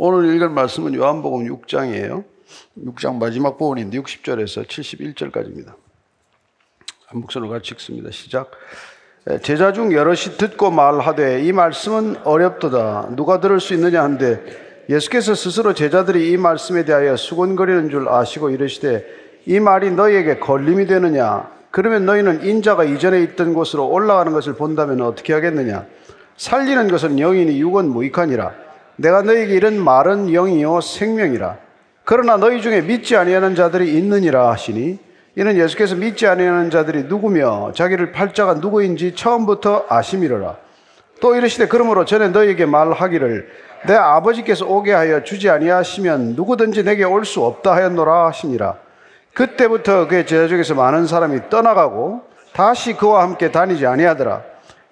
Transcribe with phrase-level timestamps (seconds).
[0.00, 2.22] 오늘 읽을 말씀은 요한복음 6장이에요.
[2.84, 5.74] 6장 마지막 부분인데 60절에서 71절까지입니다.
[7.06, 8.12] 한 목소리로 같이 읽습니다.
[8.12, 8.52] 시작.
[9.42, 13.08] 제자 중 여럿이 듣고 말하되 이 말씀은 어렵도다.
[13.16, 19.04] 누가 들을 수 있느냐 한데 예수께서 스스로 제자들이 이 말씀에 대하여 수곤거리는 줄 아시고 이르시되
[19.46, 21.50] 이 말이 너희에게 걸림이 되느냐?
[21.72, 25.86] 그러면 너희는 인자가 이전에 있던 곳으로 올라가는 것을 본다면 어떻게 하겠느냐?
[26.36, 28.67] 살리는 것은 영이니 육은 무익하니라.
[28.98, 31.56] 내가 너희에게 이런 말은 영이요 생명이라.
[32.04, 34.98] 그러나 너희 중에 믿지 아니하는 자들이 있느니라 하시니
[35.36, 40.56] 이는 예수께서 믿지 아니하는 자들이 누구며 자기를 팔자가 누구인지 처음부터 아심이로라.
[41.20, 43.48] 또 이르시되 그러므로 전에 너희에게 말하기를
[43.86, 48.74] 내 아버지께서 오게 하여 주지 아니하시면 누구든지 내게 올 수 없다 하였노라 하시니라.
[49.32, 52.22] 그때부터 그의 제자 중에서 많은 사람이 떠나가고
[52.52, 54.42] 다시 그와 함께 다니지 아니하더라.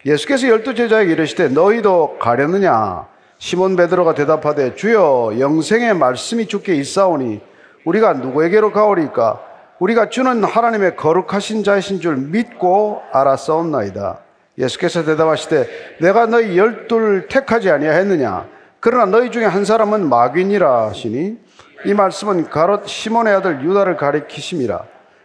[0.04, 3.06] 예수께서 열두 제자에게 이르시되 너희도 가려느냐?
[3.38, 7.40] 시몬 베드로가 대답하되 주여 영생의 말씀이 주께 있사오니
[7.84, 9.42] 우리가 누구에게로 가오리까?
[9.78, 14.20] 우리가 주는 하나님의 거룩하신 자이신 줄 믿고 알았사옵나이다.
[14.58, 18.48] 예수께서 대답하시되 내가 너희 열둘 택하지 아니하였느냐?
[18.80, 21.38] 그러나 너희 중에 한 사람은 마귀니라 하시니
[21.84, 24.84] 이 말씀은 가롯 시몬의 아들 유다를 가리키심이라.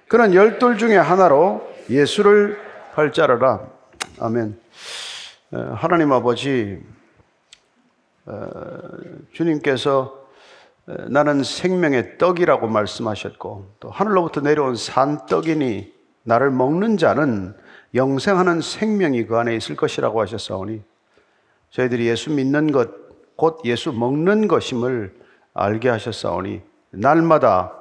[0.09, 2.57] 그는 열둘 중에 하나로 예수를
[2.93, 3.61] 팔자르라.
[4.19, 4.57] 아멘.
[5.75, 7.00] 하나님 아버지 어,
[9.33, 10.21] 주님께서
[10.87, 17.55] 어, 나는 생명의 떡이라고 말씀하셨고 또 하늘로부터 내려온 산떡이니 나를 먹는 자는
[17.93, 20.81] 영생하는 생명이 그 안에 있을 것이라고 하셨사오니
[21.71, 22.89] 저희들이 예수 믿는 것,
[23.35, 25.13] 곧 예수 먹는 것임을
[25.53, 27.73] 알게 하셨사오니 날마다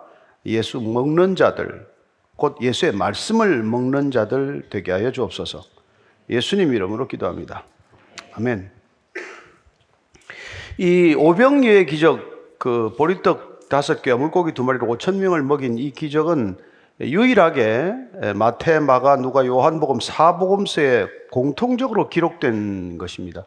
[0.47, 1.89] 예수 먹는 자들,
[2.37, 5.63] 곧 예수의 말씀을 먹는 자들 되게 하여 주옵소서.
[6.31, 7.65] 예수님 이름으로 기도합니다.
[8.33, 8.80] 아멘.
[10.83, 16.57] 이 오병이의 기적, 그 보리떡 다섯 개, 물고기 두 마리로 오천 명을 먹인 이 기적은
[17.03, 17.93] 유일하게
[18.35, 23.45] 마태, 마가, 누가, 요한복음, 사복음서에 공통적으로 기록된 것입니다.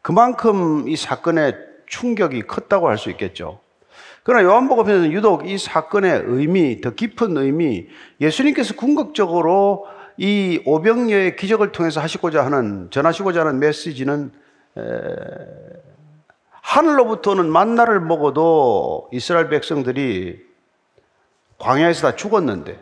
[0.00, 1.54] 그만큼 이 사건의
[1.84, 3.60] 충격이 컸다고 할 수 있겠죠.
[4.22, 7.88] 그러나 요한복음에서는 유독 이 사건의 의미, 더 깊은 의미,
[8.22, 9.84] 예수님께서 궁극적으로
[10.16, 14.32] 이 오병이의 기적을 통해서 하시고자 하는, 전하시고자 하는 메시지는
[16.70, 20.40] 하늘로부터는 만나를 먹어도 이스라엘 백성들이
[21.58, 22.80] 광야에서 다 죽었는데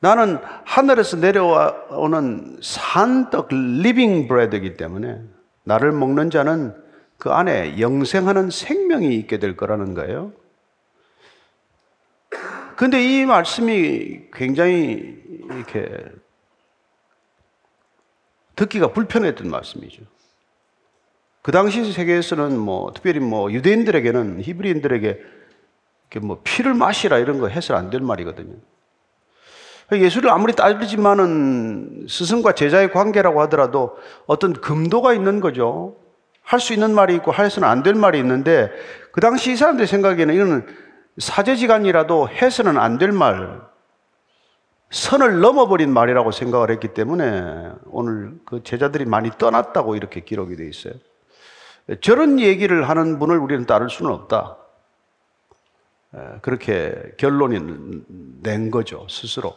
[0.00, 5.20] 나는 하늘에서 내려오는 산 떡 living bread이기 때문에
[5.64, 6.74] 나를 먹는 자는
[7.18, 10.32] 그 안에 영생하는 생명이 있게 될 거라는 거예요.
[12.76, 15.90] 근데 이 말씀이 굉장히 이렇게
[18.60, 20.02] 듣기가 불편했던 말씀이죠.
[21.42, 25.20] 그 당시 세계에서는 뭐 특별히 뭐 유대인들에게는 히브리인들에게
[26.20, 28.56] 뭐 피를 마시라 이런 거 해서 안될 말이거든요.
[29.92, 35.96] 예수를 아무리 따르지만은 스승과 제자의 관계라고 하더라도 어떤 금도가 있는 거죠.
[36.42, 38.70] 할 수 있는 말이 있고 해서는 안 될 말이 있는데
[39.12, 40.66] 그 당시 이 사람들 생각에는 이거는
[41.18, 43.60] 사제지간이라도 해서는 안 될 말,
[44.90, 50.94] 선을 넘어버린 말이라고 생각을 했기 때문에 오늘 그 제자들이 많이 떠났다고 이렇게 기록이 되어 있어요.
[52.00, 54.56] 저런 얘기를 하는 분을 우리는 따를 수는 없다.
[56.42, 58.04] 그렇게 결론이
[58.42, 59.54] 낸 거죠, 스스로.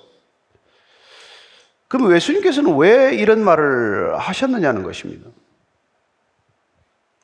[1.88, 5.30] 그럼 예수님께서는 왜 이런 말을 하셨느냐는 것입니다.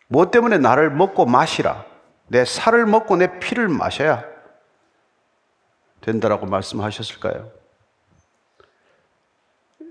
[0.08, 1.86] 뭐 때문에 나를 먹고 마시라.
[2.28, 4.24] 내 살을 먹고 내 피를 마셔야
[6.02, 7.59] 된다라고 말씀하셨을까요?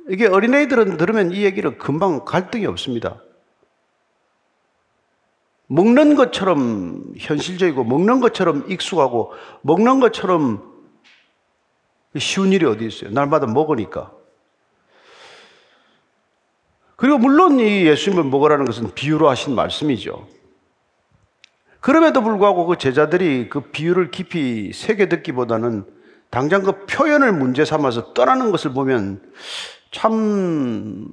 [0.08, 3.22] 이게 어린애들은 들으면 이 얘기를 금방 갈등이 없습니다.
[5.66, 10.62] 먹는 것처럼 현실적이고, 먹는 것처럼 익숙하고, 먹는 것처럼
[12.16, 13.10] 쉬운 일이 어디 있어요?
[13.10, 14.12] 날마다 먹으니까.
[16.96, 20.26] 그리고 물론 이 예수님을 먹으라는 것은 비유로 하신 말씀이죠.
[21.80, 25.84] 그럼에도 불구하고 그 제자들이 그 비유를 깊이 새겨 듣기보다는
[26.30, 29.22] 당장 그 표현을 문제 삼아서 떠나는 것을 보면
[29.90, 31.06] 참,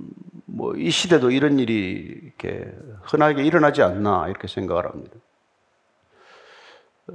[0.45, 2.71] 뭐, 이 시대도 이런 일이 이렇게
[3.03, 5.15] 흔하게 일어나지 않나, 이렇게 생각을 합니다.
[7.07, 7.13] 어,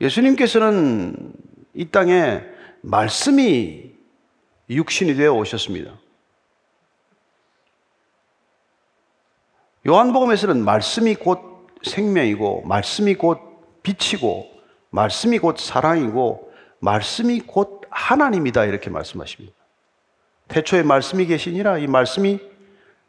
[0.00, 1.32] 예수님께서는
[1.74, 2.42] 이 땅에
[2.82, 3.92] 말씀이
[4.70, 5.98] 육신이 되어 오셨습니다.
[9.86, 13.38] 요한복음에서는 말씀이 곧 생명이고, 말씀이 곧
[13.82, 14.48] 빛이고,
[14.90, 18.64] 말씀이 곧 사랑이고, 말씀이 곧 하나님이다.
[18.64, 19.61] 이렇게 말씀하십니다.
[20.52, 22.38] 태초에 말씀이 계시니라 이 말씀이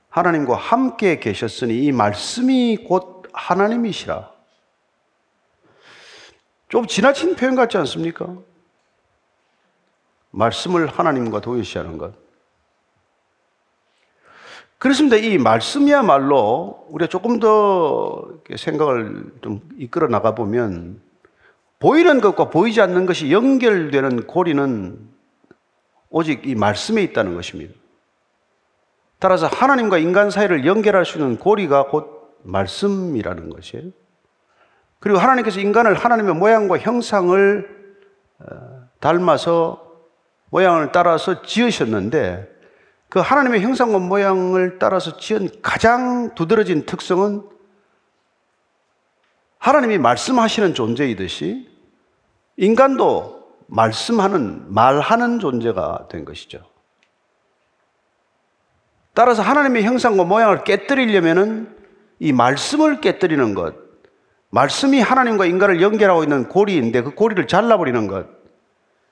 [0.10, 4.31] 하나님과 함께 계셨으니 이 말씀이 곧 하나님이시라.
[6.69, 8.38] 좀 지나친 표현 같지 않습니까?
[10.31, 12.13] 말씀을 하나님과 동일시하는 것.
[14.78, 15.18] 그렇습니다.
[15.18, 18.25] 이 말씀이야말로 우리가 조금 더
[18.56, 21.01] 생각을 좀 이끌어 나가 보면
[21.80, 25.12] 보이는 것과 보이지 않는 것이 연결되는 고리는
[26.13, 27.74] 오직 이 말씀에 있다는 것입니다.
[29.18, 33.86] 따라서 하나님과 인간 사이를 연결할 수 있는 고리가 곧 말씀이라는 것이에요.
[35.00, 37.98] 그리고 하나님께서 인간을 하나님의 모양과 형상을
[38.39, 39.92] 어, 닮아서
[40.51, 42.48] 모양을 따라서 지으셨는데
[43.10, 47.42] 그 하나님의 형상과 모양을 따라서 지은 가장 두드러진 특성은
[49.57, 51.68] 하나님이 말씀하시는 존재이듯이
[52.57, 56.63] 인간도 말씀하는, 말하는 존재가 된 것이죠.
[59.13, 61.75] 따라서 하나님의 형상과 모양을 깨뜨리려면은
[62.19, 63.75] 이 말씀을 깨뜨리는 것,
[64.50, 68.27] 말씀이 하나님과 인간을 연결하고 있는 고리인데 그 고리를 잘라버리는 것,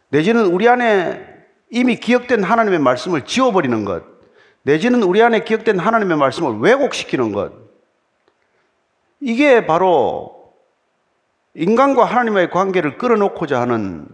[0.09, 1.27] 내지는 우리 안에
[1.69, 4.03] 이미 기억된 하나님의 말씀을 지워버리는 것,
[4.63, 7.53] 내지는 우리 안에 기억된 하나님의 말씀을 왜곡시키는 것,
[9.19, 10.53] 이게 바로
[11.53, 14.07] 인간과 하나님의 관계를 끌어놓고자 하는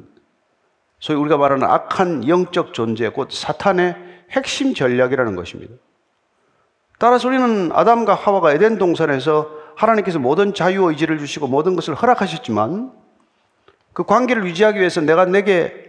[1.00, 3.96] 소위 우리가 말하는 악한 영적 존재, 곧 사탄의
[4.32, 5.74] 핵심 전략이라는 것입니다.
[7.00, 12.92] 따라서 우리는 아담과 하와가 에덴 동산에서 하나님께서 모든 자유 의지를 주시고 모든 것을 허락하셨지만
[13.94, 15.86] 그 관계를 유지하기 위해서 내가 내게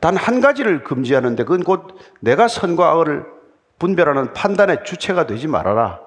[0.00, 3.24] 단 한 가지를 금지하는데 그건 곧 내가 선과 악을
[3.78, 6.00] 분별하는 판단의 주체가 되지 말아라.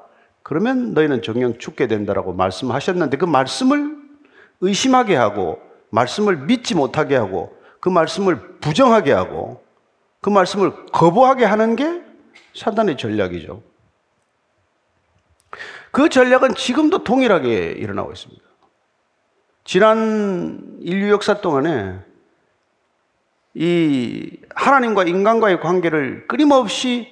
[0.44, 3.96] 그러면 너희는 정령 죽게 된다라고 말씀하셨는데 그 말씀을
[4.62, 5.60] 의심하게 하고
[5.90, 9.62] 말씀을 믿지 못하게 하고 그 말씀을 부정하게 하고
[10.22, 12.02] 그 말씀을 거부하게 하는 게
[12.54, 13.62] 사단의 전략이죠.
[15.92, 18.42] 그 전략은 지금도 동일하게 일어나고 있습니다.
[19.66, 22.00] 지난 인류 역사 동안에
[23.56, 27.12] 이 하나님과 인간과의 관계를 끊임없이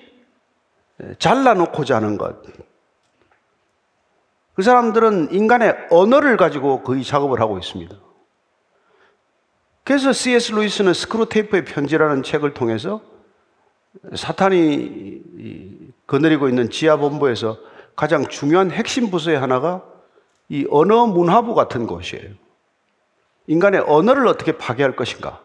[1.18, 2.42] 잘라놓고자 하는 것.
[4.54, 7.96] 그 사람들은 인간의 언어를 가지고 거의 작업을 하고 있습니다.
[9.90, 10.52] 그래서 C.S.
[10.52, 13.02] 루이스는 스크루테이프의 편지라는 책을 통해서
[14.16, 15.24] 사탄이
[16.06, 17.58] 거느리고 있는 지하본부에서
[17.96, 19.84] 가장 중요한 핵심 부서의 하나가
[20.48, 22.36] 이 언어 문화부 같은 것이에요.
[23.48, 25.42] 인간의 언어를 어떻게 파괴할 것인가?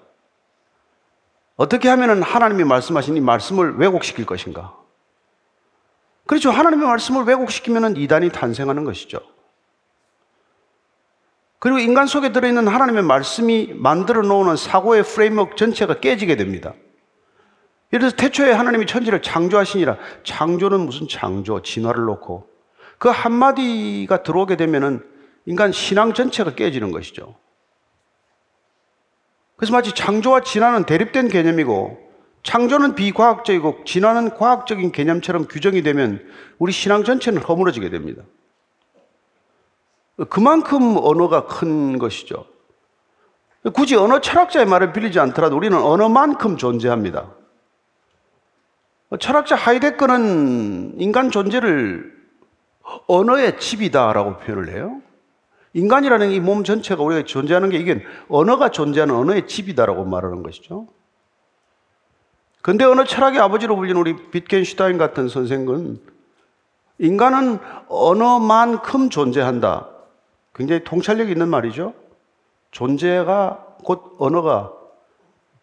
[1.56, 4.76] 어떻게 하면 하나님이 말씀하신 이 말씀을 왜곡시킬 것인가?
[6.26, 6.50] 그렇죠.
[6.50, 9.20] 하나님의 말씀을 왜곡시키면 이단이 탄생하는 것이죠.
[11.64, 16.74] 그리고 인간 속에 들어있는 하나님의 말씀이 만들어 놓는 사고의 프레임워크 전체가 깨지게 됩니다.
[17.90, 19.96] 예를 들어서 태초에 하나님이 천지를 창조하시니라.
[20.24, 22.46] 창조는 무슨 창조, 진화를 놓고
[22.98, 25.06] 그 한마디가 들어오게 되면은
[25.46, 27.34] 인간 신앙 전체가 깨지는 것이죠.
[29.56, 31.96] 그래서 마치 창조와 진화는 대립된 개념이고
[32.42, 36.20] 창조는 비과학적이고 진화는 과학적인 개념처럼 규정이 되면
[36.58, 38.22] 우리 신앙 전체는 허물어지게 됩니다.
[40.28, 42.46] 그만큼 언어가 큰 것이죠.
[43.72, 47.32] 굳이 언어 철학자의 말을 빌리지 않더라도 우리는 언어만큼 존재합니다.
[49.18, 52.12] 철학자 하이데커는 인간 존재를
[53.06, 55.00] 언어의 집이다라고 표현을 해요.
[55.72, 60.86] 인간이라는 이 몸 전체가 우리가 존재하는 게 이게 언어가 존재하는 언어의 집이다라고 말하는 것이죠.
[62.62, 66.00] 근데 언어 철학의 아버지로 불리는 우리 비켄슈타인 같은 선생은
[66.98, 69.88] 인간은 언어만큼 존재한다.
[70.54, 71.94] 굉장히 통찰력이 있는 말이죠.
[72.70, 74.72] 존재가 곧 언어가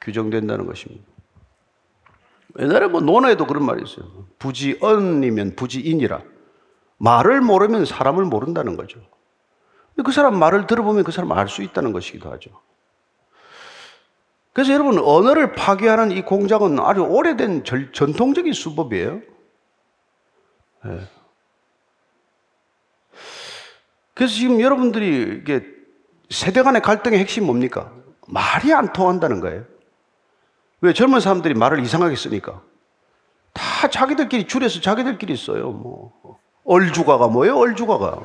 [0.02, 1.04] 규정된다는 것입니다.
[2.60, 4.06] 옛날에 뭐 논어에도 그런 말이 있어요.
[4.40, 6.22] 부지언이면 부지인이라.
[6.98, 9.00] 말을 모르면 사람을 모른다는 거죠.
[10.04, 12.52] 그 사람 말을 들어보면 그 사람 알 수 있다는 것이기도 하죠.
[14.54, 19.22] 그래서 여러분, 언어를 파괴하는 이 공작은 아주 오래된 절, 전통적인 수법이에요.
[20.84, 21.00] 네.
[24.22, 25.66] 그래서 지금 여러분들이 이게
[26.30, 27.92] 세대 간의 갈등의 핵심 뭡니까?
[28.28, 29.64] 말이 안 통한다는 거예요.
[30.82, 32.62] 왜 젊은 사람들이 말을 이상하게 쓰니까?
[33.52, 35.72] 다 자기들끼리 줄여서 자기들끼리 써요.
[35.72, 37.58] 뭐 얼주가가 뭐예요?
[37.58, 38.22] 얼주가가.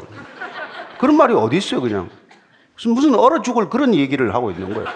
[1.01, 2.11] 그런 말이 어디 있어요, 그냥.
[2.75, 4.87] 무슨, 무슨 얼어 죽을 그런 얘기를 하고 있는 거예요.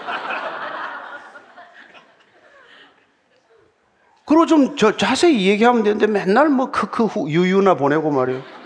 [4.25, 8.60] 그리고 좀 저, 자세히 얘기하면 되는데 맨날 뭐 크크 유유나 보내고 말이에요.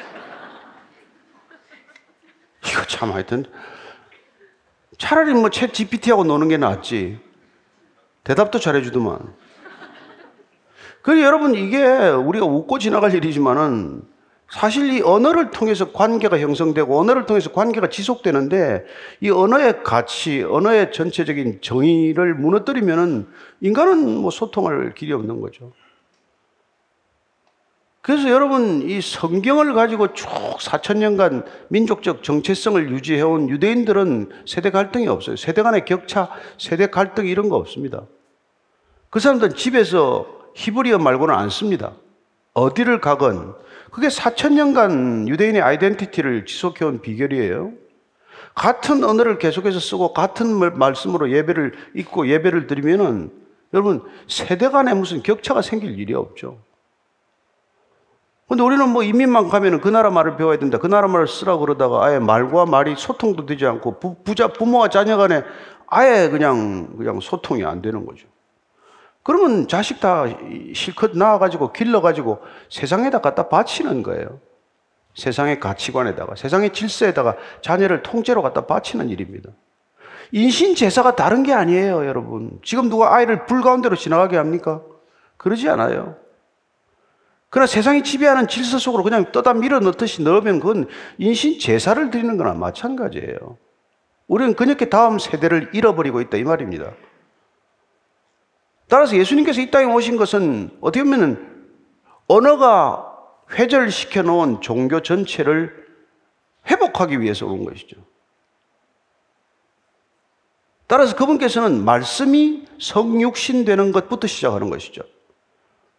[2.65, 3.45] 이거 참 하여튼
[4.98, 7.19] 차라리 뭐 챗 GPT하고 노는 게 낫지.
[8.24, 9.19] 대답도 잘해주더만.
[11.01, 14.01] 그래 여러분 이게 우리가 웃고 지나갈 일이지만은
[14.50, 18.86] 사실 이 언어를 통해서 관계가 형성되고 언어를 통해서 관계가 지속되는데
[19.22, 23.27] 이 언어의 가치, 언어의 전체적인 정의를 무너뜨리면은
[23.62, 25.74] 인간은 뭐 소통할 길이 없는 거죠.
[28.06, 35.36] 그래서 여러분 이 성경을 가지고 쭉 4천 년간 민족적 정체성을 유지해온 유대인들은 세대 갈등이 없어요.
[35.38, 38.06] 세대 간의 격차, 세대 갈등 이런 거 없습니다.
[39.10, 41.94] 그 사람들은 집에서 히브리어 말고는 안 씁니다.
[42.54, 43.56] 어디를 가건
[43.90, 47.74] 그게 4천 년간 유대인의 아이덴티티를 지속해온 비결이에요.
[48.54, 53.32] 같은 언어를 계속해서 쓰고 같은 말씀으로 예배를 읽고 예배를 드리면은
[53.74, 56.60] 여러분 세대 간에 무슨 격차가 생길 일이 없죠.
[58.48, 60.78] 근데 우리는 뭐 이민만 가면은 그 나라 말을 배워야 된다.
[60.78, 65.18] 그 나라 말을 쓰라 그러다가 아예 말과 말이 소통도 되지 않고 부, 부자 부모와 자녀
[65.18, 65.44] 간에
[65.88, 68.28] 아예 그냥 그냥 소통이 안 되는 거죠.
[69.24, 70.25] 그러면 자식 다
[70.75, 74.40] 실컷 낳아가지고 길러가지고 세상에다 갖다 바치는 거예요.
[75.16, 79.50] 세상의 가치관에다가, 세상의 질서에다가 자녀를 통째로 갖다 바치는 일입니다.
[80.32, 82.60] 인신 제사가 다른 게 아니에요, 여러분.
[82.64, 84.82] 지금 누가 아이를 불 가운데로 지나가게 합니까?
[85.38, 86.18] 그러지 않아요.
[87.56, 92.54] 그러나 세상이 지배하는 질서 속으로 그냥 떠다 밀어 넣듯이 넣으면 그건 인신 제사를 드리는 거나
[92.54, 93.58] 마찬가지예요.
[94.28, 96.92] 우리는 그녀께 다음 세대를 잃어버리고 있다 이 말입니다.
[98.90, 101.70] 따라서 예수님께서 이 땅에 오신 것은 어떻게 보면
[102.28, 103.16] 언어가
[103.54, 105.88] 회절시켜 놓은 종교 전체를
[106.70, 107.96] 회복하기 위해서 온 것이죠.
[110.88, 115.04] 따라서 그분께서는 말씀이 성육신 되는 것부터 시작하는 것이죠.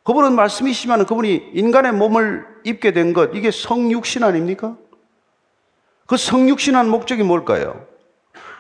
[0.07, 4.77] 그분은 말씀이시지만 그분이 인간의 몸을 입게 된 것, 이게 성육신 아닙니까?
[6.07, 7.85] 그 성육신한 목적이 뭘까요?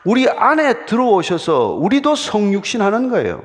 [0.04, 3.44] 우리 안에 들어오셔서 우리도 성육신 하는 거예요.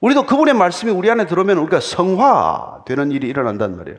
[0.00, 3.98] 우리도 그분의 말씀이 우리 안에 들어오면 우리가 성화되는 일이 일어난단 말이에요.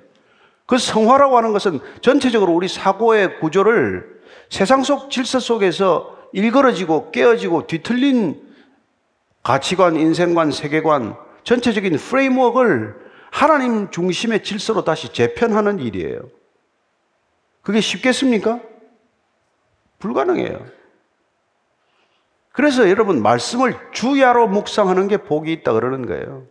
[0.65, 8.41] 그 성화라고 하는 것은 전체적으로 우리 사고의 구조를 세상 속 질서 속에서 일그러지고 깨어지고 뒤틀린
[9.43, 11.15] 가치관, 인생관, 세계관,
[11.49, 12.95] 전체적인 프레임워크를
[13.31, 16.29] 하나님 중심의 질서로 다시 재편하는 일이에요.
[17.63, 18.59] 그게 쉽겠습니까?
[19.97, 20.63] 불가능해요.
[22.51, 26.45] 그래서 여러분 말씀을 주야로 묵상하는 게 복이 있다 그러는 거예요.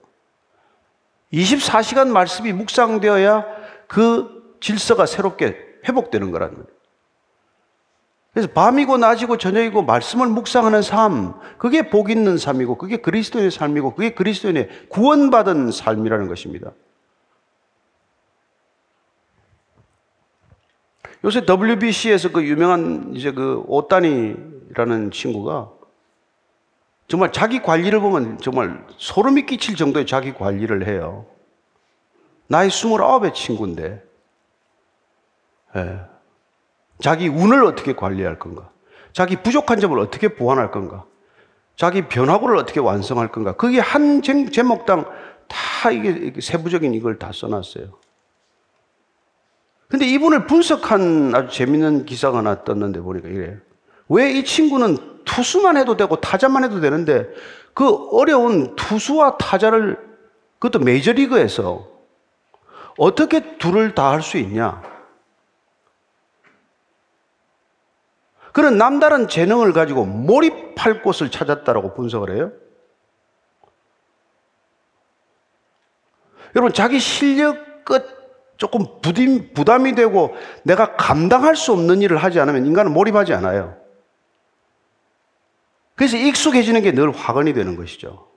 [1.33, 3.47] 24시간 말씀이 묵상되어야
[3.87, 6.77] 그 질서가 새롭게 회복되는 거라는 거예요.
[8.38, 14.14] 그래서 밤이고 낮이고 저녁이고 말씀을 묵상하는 삶, 그게 복 있는 삶이고, 그게 그리스도의 삶이고, 그게
[14.14, 16.71] 그리스도인의 구원받은 삶이라는 것입니다.
[21.25, 25.73] 요새 WBC에서 그 유명한 이제 그 오따니라는 친구가
[27.09, 31.26] 정말 자기 관리를 보면 정말 소름이 끼칠 정도의 자기 관리를 해요.
[32.47, 34.00] 나이 29의 친구인데,
[35.75, 36.17] 예.
[37.00, 38.71] 자기 운을 어떻게 관리할 건가?
[39.12, 41.05] 자기 부족한 점을 어떻게 보완할 건가?
[41.76, 43.52] 자기 변화구를 어떻게 완성할 건가?
[43.52, 45.05] 그게 한 제목당
[45.49, 47.87] 다 이게 세부적인 이걸 다 써놨어요.
[49.88, 53.57] 근데 이분을 분석한 아주 재밌는 기사가 하나 떴는데 보니까 이래요.
[54.09, 57.28] 왜 이 친구는 투수만 해도 되고 타자만 해도 되는데
[57.75, 59.99] 그 어려운 투수와 타자를
[60.59, 61.87] 그것도 메이저리그에서
[62.99, 64.83] 어떻게 둘을 다 할 수 있냐?
[68.52, 72.52] 그런 남다른 재능을 가지고 몰입할 곳을 찾았다라고 분석을 해요.
[76.57, 78.19] 여러분, 자기 실력 끝
[78.57, 78.87] 조금
[79.55, 83.76] 부담이 되고 내가 감당할 수 없는 일을 하지 않으면 인간은 몰입하지 않아요.
[85.95, 88.28] 그래서 익숙해지는 게 늘 화근이 되는 것이죠.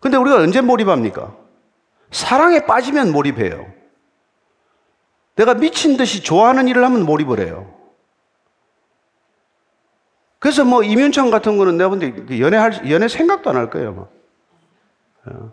[0.00, 1.36] 근데 우리가 언제 몰입합니까?
[2.10, 3.72] 사랑에 빠지면 몰입해요.
[5.36, 7.72] 내가 미친 듯이 좋아하는 일을 하면 몰입을 해요.
[10.38, 13.92] 그래서 뭐 이면창 같은 거는 내가 본데 그 연애할, 연애 생각도 안 할 거예요.
[13.94, 14.10] 막.
[15.26, 15.52] 어.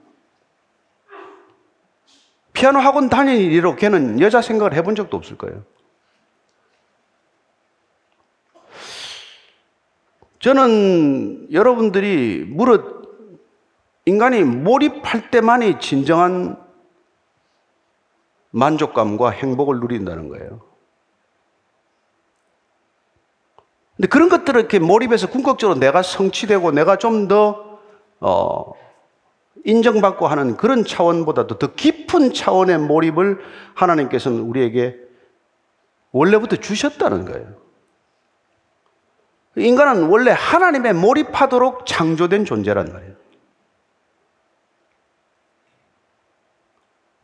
[2.54, 5.64] 피아노 학원 다니는 걔는 여자 생각을 해본 적도 없을 거예요.
[10.40, 13.00] 저는 여러분들이 무릇
[14.06, 16.58] 인간이 몰입할 때만이 진정한
[18.52, 20.62] 만족감과 행복을 누린다는 거예요.
[23.96, 27.80] 근데 그런 것들을 이렇게 몰입해서 궁극적으로 내가 성취되고 내가 좀 더,
[28.22, 28.74] 어,
[29.66, 33.40] 인정받고 하는 그런 차원보다도 더 깊은 차원의 몰입을
[33.76, 34.96] 하나님께서는 우리에게
[36.12, 37.56] 원래부터 주셨다는 거예요.
[39.58, 43.19] 인간은 원래 하나님의 몰입하도록 창조된 존재란 말이에요.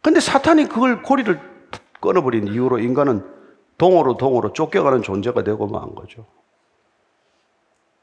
[0.06, 1.40] 근데 사탄이 그걸 고리를
[2.00, 3.26] 끊어버린 이후로 인간은
[3.80, 6.28] 동으로 동으로 쫓겨가는 존재가 되고 만 거죠.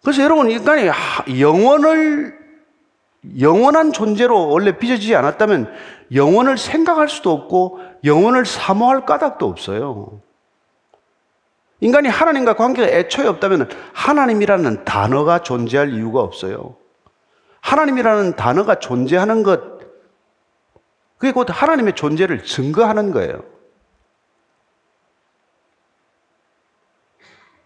[0.02, 0.90] 그래서 여러분 인간이
[1.38, 2.36] 영원을
[3.38, 5.72] 영원한 존재로 원래 빚어지지 않았다면
[6.12, 10.20] 영원을 생각할 수도 없고 영원을 사모할 까닭도 없어요.
[11.78, 16.74] 인간이 하나님과 관계가 애초에 없다면 하나님이라는 단어가 존재할 이유가 없어요.
[17.60, 19.71] 하나님이라는 단어가 존재하는 것,
[21.22, 23.44] 그게 곧 하나님의 존재를 증거하는 거예요.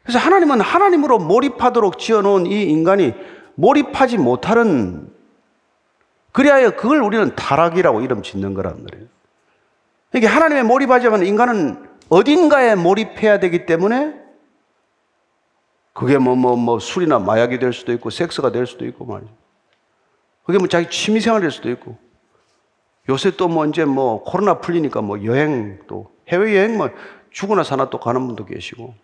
[0.03, 3.15] 그래서 하나님은 하나님으로 몰입하도록 지어놓은 이 인간이
[3.55, 5.11] 몰입하지 못하는
[6.33, 9.09] 그리하여 그걸 우리는 타락이라고 이름 짓는 거란 말이에요.
[10.15, 14.21] 이게 하나님의 몰입하자면 인간은 어딘가에 몰입해야 되기 때문에
[15.95, 19.33] 그게 뭐, 뭐, 뭐, 술이나 마약이 될 수도 있고, 섹스가 될 수도 있고 말이죠.
[20.45, 21.97] 그게 뭐 자기 취미생활 될 수도 있고,
[23.09, 26.91] 요새 또 뭐 이제 뭐 코로나 풀리니까 뭐 여행 또 해외여행 뭐
[27.31, 28.95] 죽으나 사나 또 가는 분도 계시고.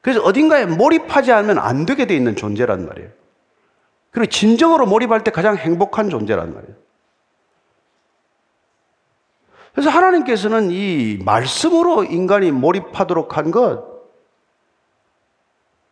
[0.00, 3.10] 그래서 어딘가에 몰입하지 않으면 안 되게 돼 있는 존재란 말이에요.
[4.10, 6.74] 그리고 진정으로 몰입할 때 가장 행복한 존재란 말이에요.
[9.72, 13.90] 그래서 하나님께서는 이 말씀으로 인간이 몰입하도록 한 것,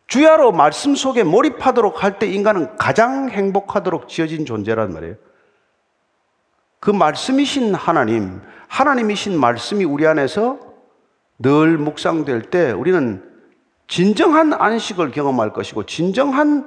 [0.07, 5.15] 주야로 말씀 속에 몰입하도록 할 때 인간은 가장 행복하도록 지어진 존재란 말이에요.
[6.81, 10.59] 그 말씀이신 하나님, 하나님이신 말씀이 우리 안에서
[11.39, 13.23] 늘 묵상될 때 우리는
[13.87, 16.65] 진정한 안식을 경험할 것이고 진정한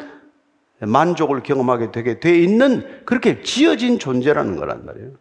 [0.80, 5.12] 만족을 경험하게 되게 돼 있는 그렇게 지어진 존재라는 거란 말이에요.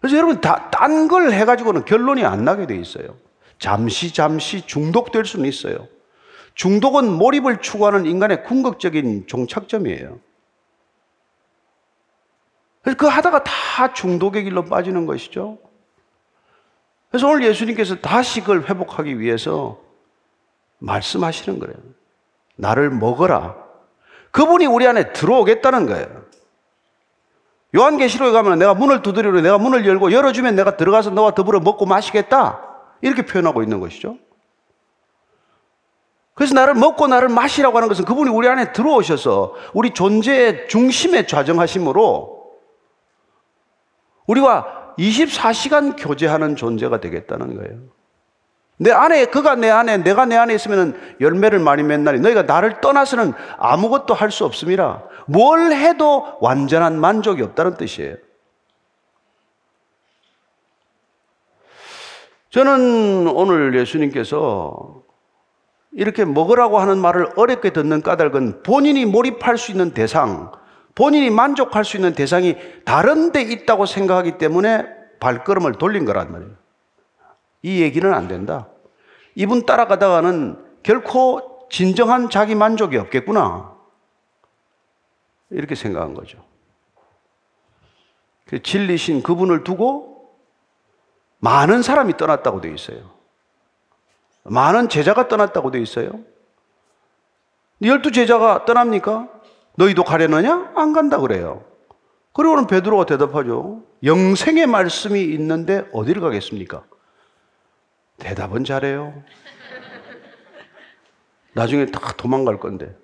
[0.00, 3.16] 그래서 여러분 딴걸 해가지고는 결론이 안 나게 돼 있어요.
[3.58, 5.88] 잠시 잠시 중독될 수는 있어요.
[6.54, 10.20] 중독은 몰입을 추구하는 인간의 궁극적인 종착점이에요.
[12.88, 15.58] 그래서 그 하다가 다 중독의 길로 빠지는 것이죠.
[17.10, 19.78] 그래서 오늘 예수님께서 다시 그걸 회복하기 위해서
[20.78, 21.74] 말씀하시는 거예요.
[22.56, 23.56] 나를 먹어라.
[24.30, 26.24] 그분이 우리 안에 들어오겠다는 거예요.
[27.76, 32.62] 요한계시록에 가면 내가 문을 두드리로 내가 문을 열고 열어주면 내가 들어가서 너와 더불어 먹고 마시겠다.
[33.02, 34.16] 이렇게 표현하고 있는 것이죠.
[36.32, 42.37] 그래서 나를 먹고 나를 마시라고 하는 것은 그분이 우리 안에 들어오셔서 우리 존재의 중심에 좌정하심으로
[44.28, 47.78] 우리와 24시간 교제하는 존재가 되겠다는 거예요.
[48.80, 53.32] 내 안에, 그가 내 안에, 내가 내 안에 있으면 열매를 많이 맺나니 너희가 나를 떠나서는
[53.58, 55.02] 아무것도 할 수 없습니다.
[55.26, 58.16] 뭘 해도 완전한 만족이 없다는 뜻이에요.
[62.50, 65.02] 저는 오늘 예수님께서
[65.92, 70.52] 이렇게 먹으라고 하는 말을 어렵게 듣는 까닭은 본인이 몰입할 수 있는 대상,
[70.98, 74.84] 본인이 만족할 수 있는 대상이 다른 데 있다고 생각하기 때문에
[75.20, 76.56] 발걸음을 돌린 거란 말이에요.
[77.62, 78.68] 이 얘기는 안 된다.
[79.36, 83.76] 이분 따라가다가는 결코 진정한 자기 만족이 없겠구나.
[85.50, 86.44] 이렇게 생각한 거죠.
[88.46, 90.34] 그 진리신 그분을 두고
[91.38, 93.08] 많은 사람이 떠났다고 되어 있어요.
[94.42, 96.10] 많은 제자가 떠났다고 되어 있어요.
[97.82, 99.37] 열두 제자가 떠납니까?
[99.78, 100.72] 너희도 가려느냐?
[100.74, 101.64] 안 간다 그래요.
[102.32, 103.84] 그리고는 베드로가 대답하죠.
[104.02, 106.84] 영생의 말씀이 있는데 어디를 가겠습니까?
[108.18, 109.22] 대답은 잘해요.
[111.52, 112.94] 나중에 다 도망갈 건데.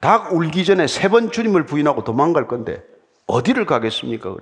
[0.00, 2.82] 닭 울기 전에 세 번 주님을 부인하고 도망갈 건데
[3.26, 4.36] 어디를 가겠습니까?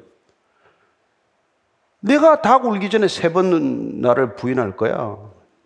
[2.01, 5.19] 내가 닭 울기 전에 세 번 나를 부인할 거야.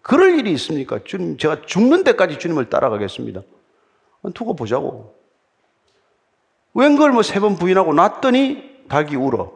[0.02, 0.98] 그럴 일이 있습니까?
[1.04, 3.40] 주님, 제가 죽는 데까지 주님을 따라가겠습니다.
[4.34, 5.15] 두고 보자고.
[6.76, 9.52] 웬 걸 뭐 세 번 부인하고 놨더니 닭이 울어.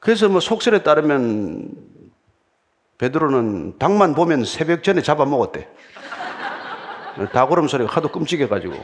[0.00, 1.72] 그래서 뭐 속설에 따르면
[2.98, 5.68] 베드로는 닭만 보면 새벽 전에 잡아먹었대.
[7.32, 8.74] 닭오름 소리가 하도 끔찍해가지고.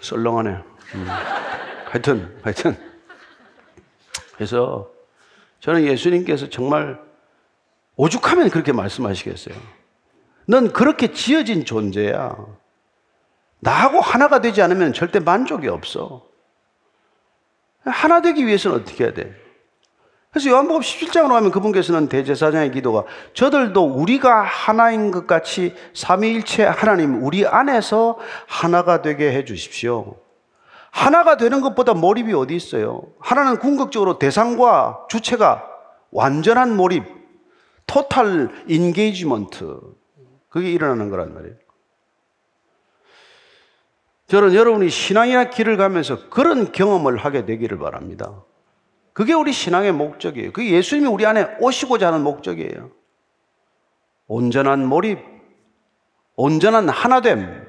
[0.00, 0.50] 썰렁하네.
[0.94, 1.06] 음.
[1.86, 2.76] 하여튼, 하여튼.
[4.34, 4.90] 그래서
[5.60, 7.00] 저는 예수님께서 정말
[7.96, 9.54] 오죽하면 그렇게 말씀하시겠어요.
[10.46, 12.36] 넌 그렇게 지어진 존재야.
[13.60, 16.26] 나하고 하나가 되지 않으면 절대 만족이 없어.
[17.84, 19.34] 하나 되기 위해서는 어떻게 해야 돼?
[20.30, 27.46] 그래서 요한복음 17장으로 가면 그분께서는 대제사장의 기도가 저들도 우리가 하나인 것 같이 삼위일체 하나님 우리
[27.46, 30.16] 안에서 하나가 되게 해 주십시오.
[30.90, 33.02] 하나가 되는 것보다 몰입이 어디 있어요?
[33.18, 35.64] 하나는 궁극적으로 대상과 주체가
[36.10, 37.04] 완전한 몰입,
[37.86, 39.80] total engagement
[40.56, 41.54] 그게 일어나는 거란 말이에요.
[44.26, 48.42] 저는 여러분이 신앙이나 길을 가면서 그런 경험을 하게 되기를 바랍니다.
[49.12, 50.52] 그게 우리 신앙의 목적이에요.
[50.52, 52.90] 그게 예수님이 우리 안에 오시고자 하는 목적이에요.
[54.28, 55.18] 온전한 몰입,
[56.36, 57.68] 온전한 하나됨.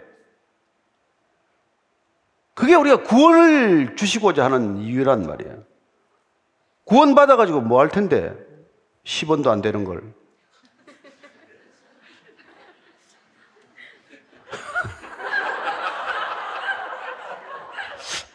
[2.53, 5.61] 그게 우리가 구원을 주시고자 하는 이유란 말이에요.
[6.85, 8.33] 구원 받아가지고 뭐 할 텐데
[9.03, 10.13] 10원도 안 되는 걸.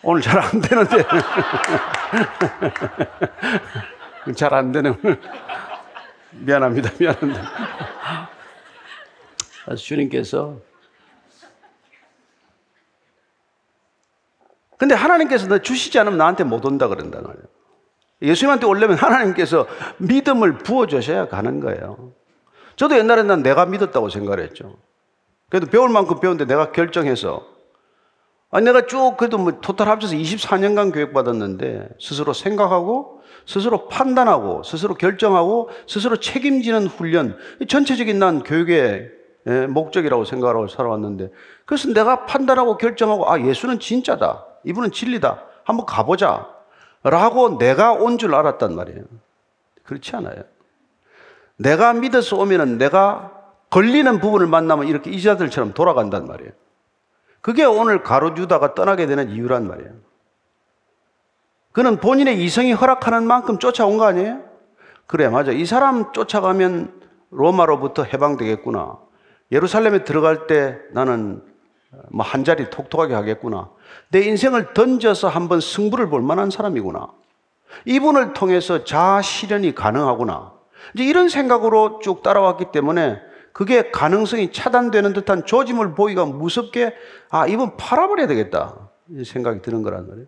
[0.02, 1.04] 오늘 잘 안 되는데.
[4.34, 4.96] 잘 안 되는.
[6.32, 6.90] 미안합니다.
[6.98, 7.42] 미안합니다.
[9.76, 10.58] 주님께서
[14.76, 17.44] 근데 하나님께서 너 주시지 않으면 나한테 못 온다 그런단 말이에요.
[18.22, 22.12] 예수님한테 오려면 하나님께서 믿음을 부어 주셔야 가는 거예요.
[22.74, 24.76] 저도 옛날에 난 내가 믿었다고 생각을 했죠.
[25.48, 27.46] 그래도 배울 만큼 배웠는데 내가 결정해서
[28.52, 35.70] 아니, 내가 쭉 그래도 뭐 토탈 합쳐서 24년간 교육받았는데 스스로 생각하고 스스로 판단하고 스스로 결정하고
[35.88, 37.36] 스스로 책임지는 훈련
[37.66, 39.10] 전체적인 난 교육의
[39.48, 41.30] 예, 목적이라고 생각하고 살아왔는데
[41.64, 44.44] 그래서 내가 판단하고 결정하고 아 예수는 진짜다.
[44.64, 45.42] 이분은 진리다.
[45.64, 46.46] 한번 가보자.
[47.02, 49.02] 라고 내가 온 줄 알았단 말이에요.
[49.82, 50.44] 그렇지 않아요.
[51.56, 53.32] 내가 믿어서 오면은 내가
[53.70, 56.52] 걸리는 부분을 만나면 이렇게 이자들처럼 돌아간단 말이에요
[57.42, 59.90] 그게 오늘 가롯 유다가 떠나게 되는 이유란 말이에요.
[61.72, 64.40] 그는 본인의 이성이 허락하는 만큼 쫓아온 거 아니에요?
[65.06, 65.52] 그래, 맞아.
[65.52, 67.00] 이 사람 쫓아가면
[67.30, 68.98] 로마로부터 해방되겠구나.
[69.50, 71.42] 예루살렘에 들어갈 때 나는
[72.10, 73.70] 뭐 한 자리 톡톡하게 하겠구나.
[74.10, 77.08] 내 인생을 던져서 한번 승부를 볼 만한 사람이구나.
[77.84, 80.52] 이분을 통해서 자아 실현이 가능하구나.
[80.94, 83.20] 이제 이런 생각으로 쭉 따라왔기 때문에
[83.52, 86.94] 그게 가능성이 차단되는 듯한 조짐을 보기가 무섭게
[87.30, 90.26] 아 이분 팔아버려야 되겠다 이 생각이 드는 거란 말이에요.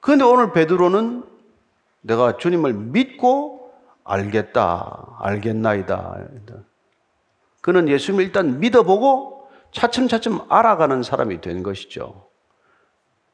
[0.00, 1.24] 그런데 오늘 베드로는
[2.02, 3.72] 내가 주님을 믿고
[4.04, 6.16] 알겠다, 알겠나이다.
[7.60, 12.28] 그는 예수님을 일단 믿어보고 차츰차츰 알아가는 사람이 된 것이죠.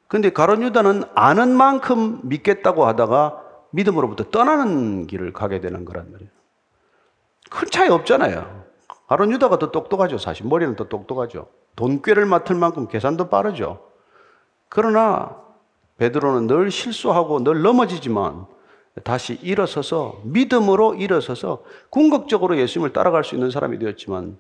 [0.08, 6.30] 그런데 가론 유다는 아는 만큼 믿겠다고 하다가 믿음으로부터 떠나는 길을 가게 되는 거란 말이에요.
[7.50, 8.64] 큰 차이 없잖아요.
[9.06, 10.18] 아론 유다가 더 똑똑하죠.
[10.18, 11.48] 사실 머리는 더 똑똑하죠.
[11.76, 13.90] 돈꾀를 맡을 만큼 계산도 빠르죠.
[14.68, 15.36] 그러나
[15.98, 18.46] 베드로는 늘 실수하고 늘 넘어지지만
[19.02, 24.38] 다시 일어서서 믿음으로 일어서서 궁극적으로 예수님을 따라갈 수 있는 사람이 되었지만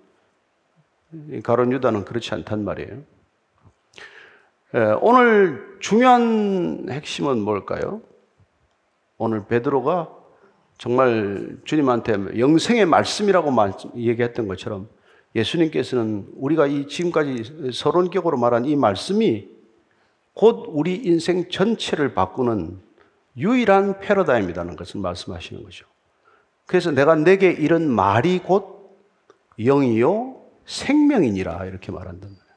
[1.42, 3.02] 가론 유다는 그렇지 않단 말이에요.
[5.00, 8.00] 오늘 중요한 핵심은 뭘까요?
[9.18, 10.08] 오늘 베드로가
[10.84, 13.50] 정말 주님한테 영생의 말씀이라고
[13.96, 14.86] 얘기했던 것처럼
[15.34, 19.48] 예수님께서는 우리가 이 지금까지 서론격으로 말한 이 말씀이
[20.34, 22.82] 곧 우리 인생 전체를 바꾸는
[23.38, 25.86] 유일한 패러다임이라는 것을 말씀하시는 거죠.
[26.66, 28.94] 그래서 내가 내게 이런 말이 곧
[29.58, 32.56] 영이요 생명이니라 이렇게 말한단 말이에요.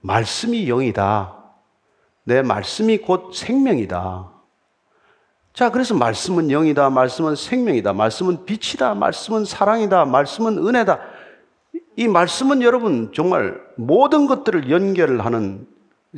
[0.00, 1.36] 말씀이 영이다.
[2.24, 4.31] 내 말씀이 곧 생명이다.
[5.52, 6.88] 자, 그래서 말씀은 영이다.
[6.90, 7.92] 말씀은 생명이다.
[7.92, 8.94] 말씀은 빛이다.
[8.94, 10.06] 말씀은 사랑이다.
[10.06, 11.00] 말씀은 은혜다.
[11.96, 15.66] 이 말씀은 여러분 정말 모든 것들을 연결하는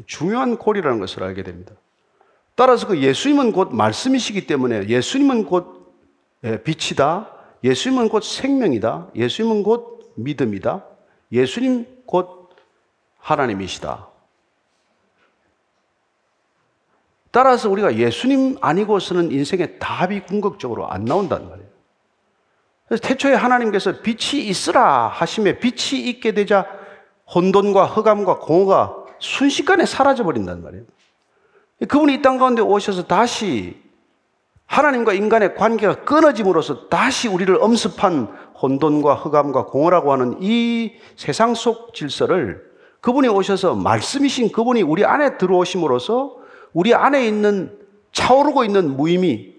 [0.07, 1.73] 중요한 골이라는 것을 알게 됩니다.
[2.55, 5.93] 따라서 그 예수님은 곧 말씀이시기 때문에 예수님은 곧
[6.45, 7.31] 예, 빛이다.
[7.65, 9.09] 예수님은 곧 생명이다.
[9.17, 10.85] 예수님은 곧 믿음이다.
[11.33, 12.51] 예수님 곧
[13.19, 14.09] 하나님이시다.
[17.35, 21.69] 따라서 우리가 예수님 아니고서는 인생의 답이 궁극적으로 안 나온다는 말이에요.
[22.87, 26.65] 그래서 태초에 하나님께서 빛이 있으라 하심에 빛이 있게 되자
[27.35, 30.85] 혼돈과 흑암과 공허가 순식간에 사라져 버린단 말이에요.
[31.89, 33.83] 그분이 이 땅 가운데 오셔서 다시
[34.67, 38.29] 하나님과 인간의 관계가 끊어짐으로써 다시 우리를 엄습한
[38.63, 42.63] 혼돈과 흑암과 공허라고 하는 이 세상 속 질서를
[43.01, 46.44] 그분이 오셔서 말씀이신 그분이 우리 안에 들어오심으로써
[46.75, 47.79] 우리 안에 있는
[48.13, 49.55] 차오르고 있는 무의미,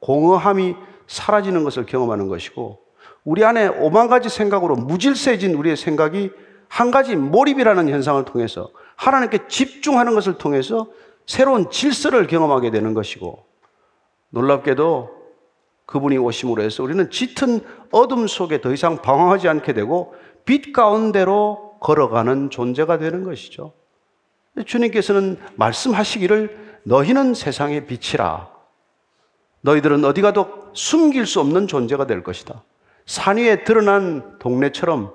[0.00, 0.74] 공허함이
[1.06, 2.80] 사라지는 것을 경험하는 것이고
[3.24, 6.30] 우리 안에 오만 가지 생각으로 무질서해진 우리의 생각이
[6.68, 10.88] 한 가지 몰입이라는 현상을 통해서 하나님께 집중하는 것을 통해서
[11.26, 13.44] 새로운 질서를 경험하게 되는 것이고
[14.30, 15.10] 놀랍게도
[15.86, 22.50] 그분이 오심으로 해서 우리는 짙은 어둠 속에 더 이상 방황하지 않게 되고 빛 가운데로 걸어가는
[22.50, 23.72] 존재가 되는 것이죠.
[24.62, 28.48] 주님께서는 말씀하시기를 너희는 세상의 빛이라.
[29.62, 32.62] 너희들은 어디 가도 숨길 수 없는 존재가 될 것이다.
[33.06, 35.12] 산 위에 드러난 동네처럼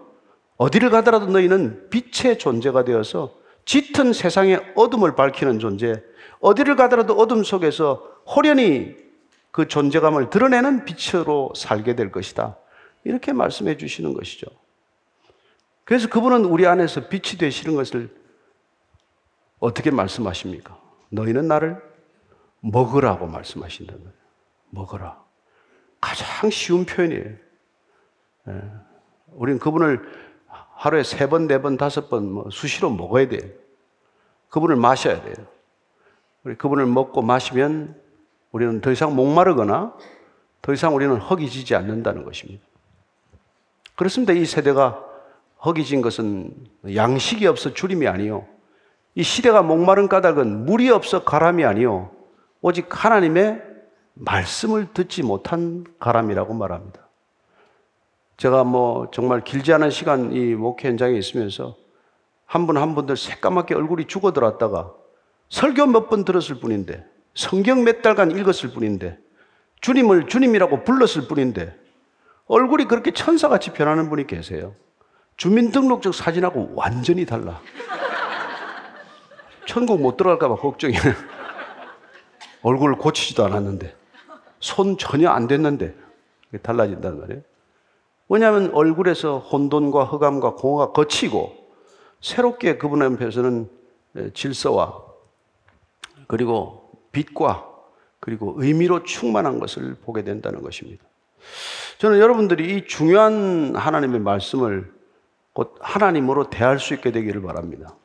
[0.58, 6.02] 어디를 가더라도 너희는 빛의 존재가 되어서 짙은 세상의 어둠을 밝히는 존재,
[6.40, 8.96] 어디를 가더라도 어둠 속에서 호련히
[9.52, 12.58] 그 존재감을 드러내는 빛으로 살게 될 것이다.
[13.04, 14.48] 이렇게 말씀해 주시는 것이죠.
[15.84, 18.10] 그래서 그분은 우리 안에서 빛이 되시는 것을
[19.60, 20.80] 어떻게 말씀하십니까?
[21.10, 21.82] 너희는 나를
[22.62, 24.16] 먹으라고 말씀하신다는 거예요.
[24.70, 25.22] 먹어라.
[26.00, 27.36] 가장 쉬운 표현이에요.
[28.48, 28.64] 예.
[29.34, 30.02] 우리는 그분을
[30.48, 33.42] 하루에 세 번, 네 번, 다섯 번 뭐 수시로 먹어야 돼요.
[34.50, 35.36] 그분을 마셔야 돼요.
[36.44, 38.00] 우리 그분을 먹고 마시면
[38.52, 39.94] 우리는 더 이상 목마르거나
[40.62, 42.64] 더 이상 우리는 허기지지 않는다는 것입니다.
[43.96, 44.34] 그렇습니다.
[44.34, 45.04] 이 세대가
[45.64, 46.56] 허기진 것은
[46.96, 48.48] 양식이 없어 주림이 아니요.
[49.16, 52.12] 이 시대가 목마른 까닭은 물이 없어 가람이 아니요.
[52.62, 53.62] 오직 하나님의
[54.14, 57.08] 말씀을 듣지 못한 가람이라고 말합니다.
[58.38, 61.76] 제가 뭐 정말 길지 않은 시간 이 목회 현장에 있으면서
[62.46, 64.94] 한분한 분들 새까맣게 얼굴이 죽어들었다가
[65.50, 69.18] 설교 몇 번 들었을 뿐인데 성경 몇 달간 읽었을 뿐인데
[69.82, 71.76] 주님을 주님이라고 불렀을 뿐인데
[72.48, 74.74] 얼굴이 그렇게 천사같이 변하는 분이 계세요.
[75.38, 77.62] 주민등록증 사진하고 완전히 달라.
[79.70, 81.00] 천국 못 들어갈까봐 걱정이에요.
[82.64, 83.96] 얼굴을 고치지도 않았는데,
[84.60, 85.94] 손 전혀 안 됐는데,
[86.64, 87.42] 달라진단 말이에요.
[88.30, 91.56] 왜냐하면 얼굴에서 혼돈과 흑암과 공허가 거치고,
[92.20, 93.70] 새롭게 그분 앞에서는
[94.34, 95.04] 질서와,
[96.26, 97.70] 그리고 빛과,
[98.20, 101.04] 그리고 의미로 충만한 것을 보게 된다는 것입니다.
[102.00, 104.92] 저는 여러분들이 이 중요한 하나님의 말씀을
[105.54, 107.99] 곧 하나님으로 대할 수 있게 되기를 바랍니다.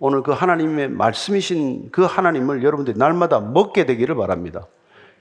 [0.00, 4.66] 오늘 그 하나님의 말씀이신 그 하나님을 여러분들이 날마다 먹게 되기를 바랍니다.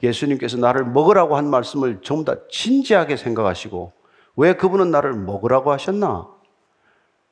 [0.03, 3.91] 예수님께서 나를 먹으라고 한 말씀을 전부 다 진지하게 생각하시고
[4.35, 6.27] 왜 그분은 나를 먹으라고 하셨나?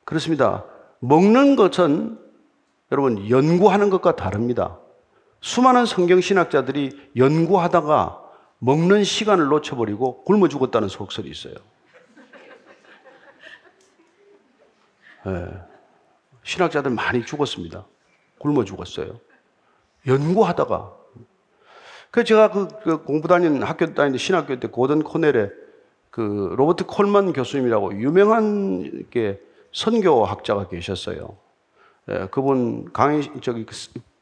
[0.04, 0.64] 그렇습니다.
[0.98, 2.18] 먹는 것은
[2.90, 4.78] 여러분 연구하는 것과 다릅니다.
[5.40, 8.22] 수많은 성경 신학자들이 연구하다가
[8.58, 11.54] 먹는 시간을 놓쳐버리고 굶어 죽었다는 속설이 있어요.
[15.26, 15.75] 네.
[16.46, 17.84] 신학자들 많이 죽었습니다.
[18.38, 19.18] 굶어 죽었어요.
[20.06, 20.96] 연구하다가.
[22.12, 25.50] 그 제가 그, 그 공부 다니는 학교 다니는 신학교 때 고든 코넬의
[26.10, 29.40] 그 로버트 콜만 교수님이라고 유명한 게
[29.72, 31.36] 선교학자가 계셨어요.
[32.08, 33.74] 예, 그분 강의 저기 그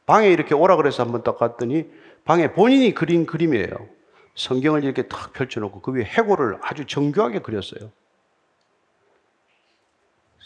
[0.06, 1.86] 방에 이렇게 오라 그래서 한번 딱 갔더니
[2.24, 3.68] 방에 본인이 그린 그림이에요.
[4.34, 7.90] 성경을 이렇게 탁 펼쳐놓고 그 위에 해골을 아주 정교하게 그렸어요.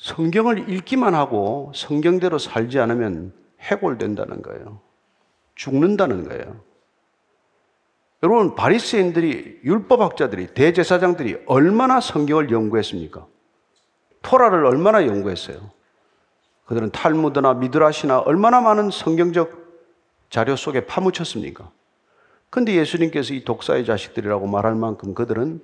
[0.09, 4.81] 성경을 읽기만 하고 성경대로 살지 않으면 해골된다는 거예요.
[5.55, 6.61] 죽는다는 거예요.
[8.23, 13.27] 여러분 바리새인들이 율법학자들이 대제사장들이 얼마나 성경을 연구했습니까?
[14.23, 15.71] 토라를 얼마나 연구했어요?
[16.65, 19.69] 그들은 탈무드나 미드라시나 얼마나 많은 성경적
[20.31, 21.71] 자료 속에 파묻혔습니까?
[22.51, 25.61] 근데 예수님께서 이 독사의 자식들이라고 말할 만큼 그들은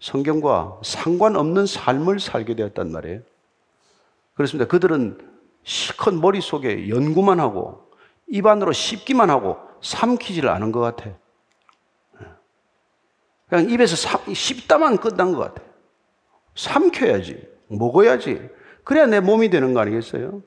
[0.00, 3.20] 성경과 상관없는 삶을 살게 되었단 말이에요.
[4.34, 4.68] 그렇습니다.
[4.68, 5.18] 그들은
[5.62, 7.90] 실컷 머릿속에 연구만 하고
[8.26, 11.10] 입안으로 씹기만 하고 삼키지를 않은 것 같아.
[13.48, 13.96] 그냥 입에서
[14.32, 15.62] 씹다만 끝난 것 같아.
[16.54, 17.46] 삼켜야지.
[17.68, 18.48] 먹어야지.
[18.82, 20.42] 그래야 내 몸이 되는 거 아니겠어요?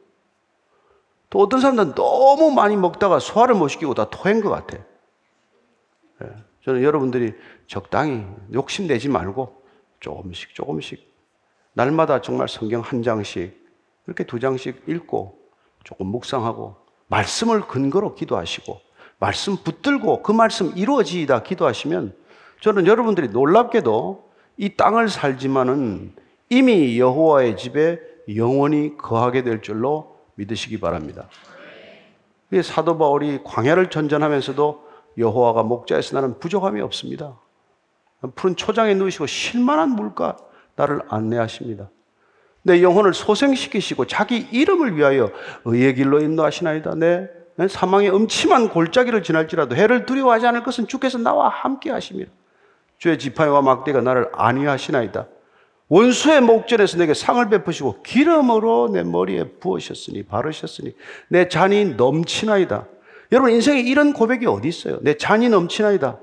[1.30, 4.78] 또 어떤 사람들은 너무 많이 먹다가 소화를 못 시키고 다 토한 것 같아.
[6.24, 6.36] 예.
[6.64, 7.34] 저는 여러분들이
[7.68, 9.64] 적당히 욕심내지 말고
[10.00, 11.14] 조금씩 조금씩
[11.74, 13.67] 날마다 정말 성경 한 장씩
[14.08, 15.38] 이렇게 두 장씩 읽고
[15.84, 16.76] 조금 묵상하고
[17.08, 18.80] 말씀을 근거로 기도하시고
[19.20, 22.16] 말씀 붙들고 그 말씀 이루어지다 기도하시면
[22.62, 26.14] 저는 여러분들이 놀랍게도 이 땅을 살지만은
[26.50, 28.00] 이미 여호와의 집에
[28.36, 31.30] 영원히 거하게 될 줄로 믿으시기 바랍니다.
[32.64, 37.38] 사도 바울이 광야를 전전하면서도 여호와가 목자에서 나는 부족함이 없습니다.
[38.36, 40.38] 푸른 초장에 누우시고 실만한 물가
[40.76, 41.90] 나를 안내하십니다.
[42.68, 45.32] 내 영혼을 소생시키시고 자기 이름을 위하여
[45.64, 46.96] 의의 길로 인도하시나이다.
[46.96, 47.30] 내
[47.70, 52.30] 사망의 음침한 골짜기를 지날지라도 해를 두려워하지 않을 것은 주께서 나와 함께 하십니다.
[52.98, 55.28] 주의 지팡이와 막대가 나를 안위하시나이다.
[55.88, 60.94] 원수의 목전에서 내게 상을 베푸시고 기름으로 내 머리에 부으셨으니 바르셨으니
[61.30, 62.86] 내 잔이 넘치나이다.
[63.32, 65.00] 여러분 인생에 이런 고백이 어디 있어요?
[65.02, 66.20] 내 잔이 넘치나이다.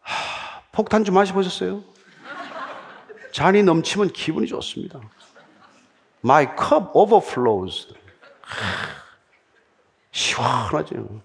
[0.00, 1.82] 하, 폭탄 좀 마셔보셨어요?
[3.32, 5.00] 잔이 넘치면 기분이 좋습니다.
[6.24, 7.94] My cup overflows.
[10.10, 11.22] 시원하죠.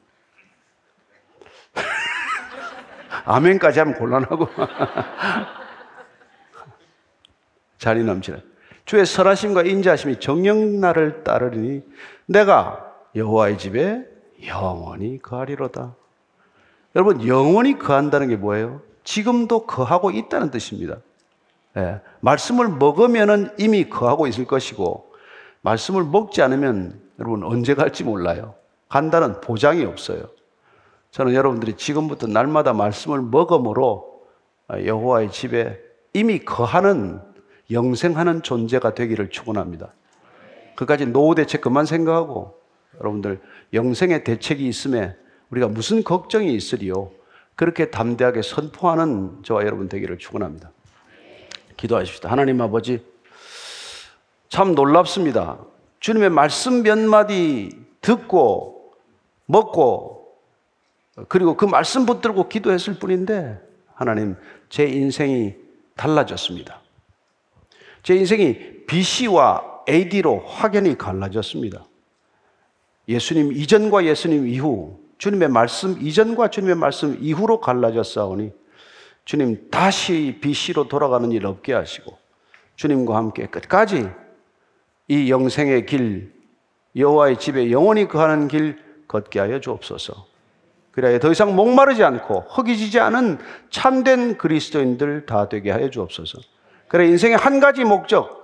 [3.25, 4.47] 아멘까지 하면 곤란하고.
[7.77, 8.53] 잔이 넘치는.
[8.85, 11.83] 주의 선하심과 인자하심이 정령 나를 따르니
[12.25, 14.05] 내가 여호와의 집에
[14.45, 15.95] 영원히 거하리로다.
[16.95, 18.81] 여러분 영원히 거한다는 게 뭐예요?
[19.03, 20.97] 지금도 거하고 있다는 뜻입니다.
[21.77, 25.11] 예, 말씀을 먹으면은 이미 거하고 있을 것이고
[25.61, 28.55] 말씀을 먹지 않으면 여러분 언제 갈지 몰라요.
[28.89, 30.23] 간다는 보장이 없어요.
[31.11, 34.23] 저는 여러분들이 지금부터 날마다 말씀을 먹음으로
[34.85, 35.79] 여호와의 집에
[36.13, 37.21] 이미 거하는
[37.71, 39.93] 영생하는 존재가 되기를 축원합니다.
[40.75, 42.59] 그까지 노후 대책 그만 생각하고
[42.99, 43.41] 여러분들
[43.73, 45.15] 영생의 대책이 있음에
[45.49, 47.11] 우리가 무슨 걱정이 있으리요?
[47.55, 50.71] 그렇게 담대하게 선포하는 저와 여러분 되기를 축원합니다.
[51.77, 52.29] 기도하십시다.
[52.29, 53.03] 하나님 아버지
[54.49, 55.59] 참 놀랍습니다.
[55.99, 57.69] 주님의 말씀 몇 마디
[58.01, 58.93] 듣고
[59.45, 60.37] 먹고
[61.27, 63.59] 그리고 그 말씀 붙들고 기도했을 뿐인데
[63.93, 64.35] 하나님
[64.69, 65.55] 제 인생이
[65.95, 66.81] 달라졌습니다.
[68.01, 71.85] 제 인생이 BC와 AD로 확연히 갈라졌습니다.
[73.07, 78.51] 예수님 이전과 예수님 이후 주님의 말씀 이전과 주님의 말씀 이후로 갈라졌사오니
[79.25, 82.17] 주님 다시 BC로 돌아가는 일 없게 하시고
[82.75, 84.09] 주님과 함께 끝까지
[85.07, 86.33] 이 영생의 길
[86.95, 90.25] 여호와의 집에 영원히 거하는 길 걷게 하여 주옵소서.
[90.91, 96.39] 그래야 더 이상 목마르지 않고 허기지지 않은 참된 그리스도인들 다 되게 하여 주옵소서.
[96.87, 98.43] 그래 인생의 한 가지 목적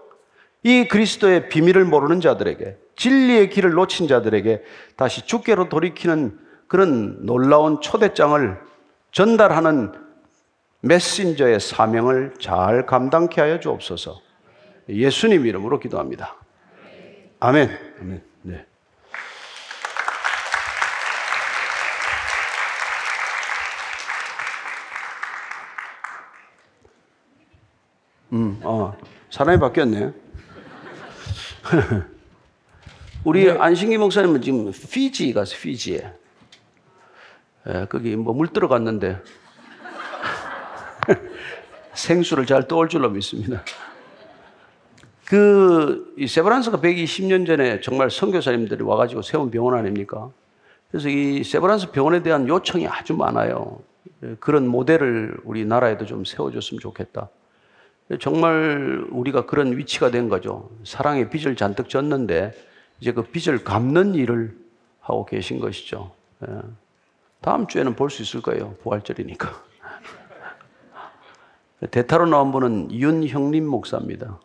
[0.64, 4.64] 이 그리스도의 비밀을 모르는 자들에게 진리의 길을 놓친 자들에게
[4.96, 8.60] 다시 주께로 돌이키는 그런 놀라운 초대장을
[9.12, 9.92] 전달하는
[10.82, 14.22] 메신저의 사명을 잘 감당케 하여 주옵소서.
[14.88, 16.36] 예수님 이름으로 기도합니다.
[17.40, 17.78] 아멘.
[18.02, 18.24] 아멘.
[18.44, 18.66] 네.
[28.34, 28.96] 음, 어,
[29.32, 30.14] 사람이 바뀌었네.
[33.24, 33.52] 우리 네.
[33.52, 36.14] 안신기 목사님은 지금 피지 가서 피지에.
[37.68, 39.22] 예, 거기 뭐 물 들어갔는데
[41.94, 43.64] 생수를 잘 떠올 줄로 믿습니다.
[45.26, 50.32] 그 세브란스가 120년 전에 정말 선교사님들이 와가지고 세운 병원 아닙니까?
[50.90, 53.80] 그래서 이 세브란스 병원에 대한 요청이 아주 많아요.
[54.24, 57.30] 예, 그런 모델을 우리나라에도 좀 세워줬으면 좋겠다.
[58.20, 60.72] 정말 우리가 그런 위치가 된 거죠.
[60.84, 62.54] 사랑의 빚을 잔뜩 졌는데
[63.00, 64.58] 이제 그 빚을 갚는 일을
[65.00, 66.12] 하고 계신 것이죠.
[66.48, 66.54] 예.
[67.42, 68.76] 다음 주에는 볼 수 있을 거예요.
[68.82, 69.69] 부활절이니까.
[71.88, 74.40] 대타로 나온 분은 윤형림 목사입니다.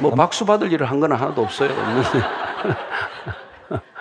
[0.00, 1.70] 뭐 박수 받을 일을 한 건 하나도 없어요.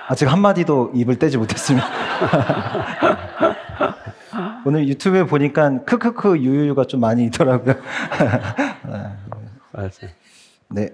[0.09, 1.85] 아직 한마디도 입을 떼지 못했습니다.
[4.65, 7.73] 오늘 유튜브에 보니까 크크크 유유유가 좀 많이 있더라고요.
[10.69, 10.89] 네.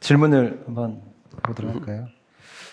[0.00, 1.00] 질문을 한번
[1.42, 2.06] 보도록 할까요?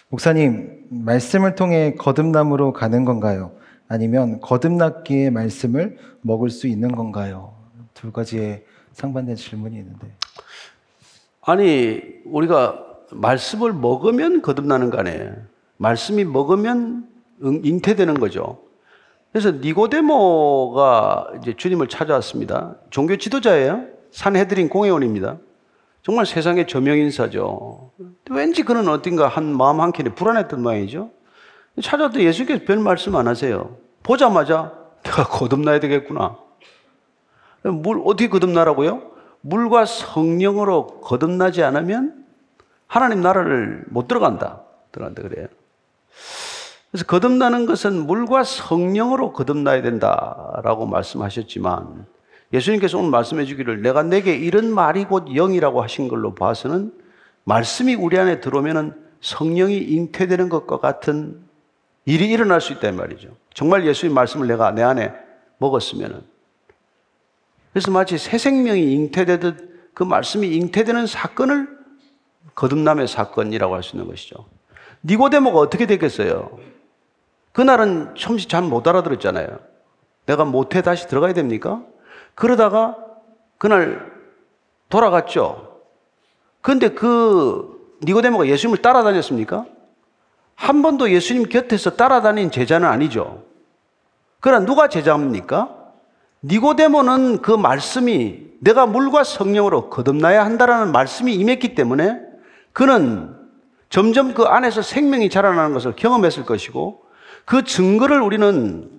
[0.10, 3.52] 목사님, 말씀을 통해 거듭남으로 가는 건가요?
[3.88, 7.54] 아니면 거듭났기에 말씀을 먹을 수 있는 건가요?
[7.94, 10.14] 두 가지의 상반된 질문이 있는데.
[11.42, 15.36] 아니, 우리가 말씀을 먹으면 거듭나는 거 아니에요.
[15.78, 17.08] 말씀이 먹으면
[17.42, 18.60] 잉태되는 거죠.
[19.32, 22.76] 그래서 니고데모가 이제 주님을 찾아왔습니다.
[22.90, 23.86] 종교 지도자예요.
[24.12, 25.38] 산헤드린 공회원입니다.
[26.04, 27.92] 정말 세상의 저명 인사죠.
[28.30, 31.12] 왠지 그는 어딘가 한 마음 한켠에 불안했던 모양이죠.
[31.82, 33.78] 찾아도 예수께서 별 말씀 안 하세요.
[34.04, 36.38] 보자마자 내가 거듭나야 되겠구나.
[37.64, 39.12] 물 어떻게 거듭나라고요?
[39.42, 42.26] 물과 성령으로 거듭나지 않으면
[42.88, 44.62] 하나님 나라를 못 들어간다.
[44.92, 45.48] 들어간다 그래요.
[46.92, 52.06] 그래서 거듭나는 것은 물과 성령으로 거듭나야 된다라고 말씀하셨지만
[52.54, 56.94] 예수님께서 오늘 말씀해 주기를 내가 내게 이런 말이 곧 영이라고 하신 걸로 봐서는
[57.44, 61.42] 말씀이 우리 안에 들어오면은 성령이 잉태되는 것과 같은
[62.06, 63.30] 일이 일어날 수 있다는 말이죠.
[63.54, 65.12] 정말 예수님 말씀을 내가 내 안에
[65.58, 66.22] 먹었으면은
[67.74, 71.78] 그래서 마치 새 생명이 잉태되듯 그 말씀이 잉태되는 사건을
[72.56, 74.46] 거듭남의 사건이라고 할 수 있는 것이죠.
[75.04, 76.58] 니고데모가 어떻게 됐겠어요?
[77.52, 79.60] 그날은 처음시 잘못 알아들었잖아요.
[80.26, 81.84] 내가 못해 다시 들어가야 됩니까?
[82.38, 82.96] 그러다가
[83.58, 84.12] 그날
[84.90, 85.80] 돌아갔죠.
[86.62, 89.66] 근데 그 니고데모가 예수님을 따라다녔습니까?
[90.54, 93.44] 한 번도 예수님 곁에서 따라다닌 제자는 아니죠.
[94.40, 95.76] 그러나 누가 제자입니까?
[96.44, 102.22] 니고데모는 그 말씀이 내가 물과 성령으로 거듭나야 한다라는 말씀이 임했기 때문에
[102.72, 103.36] 그는
[103.90, 107.02] 점점 그 안에서 생명이 자라나는 것을 경험했을 것이고
[107.46, 108.92] 그 증거를 우리는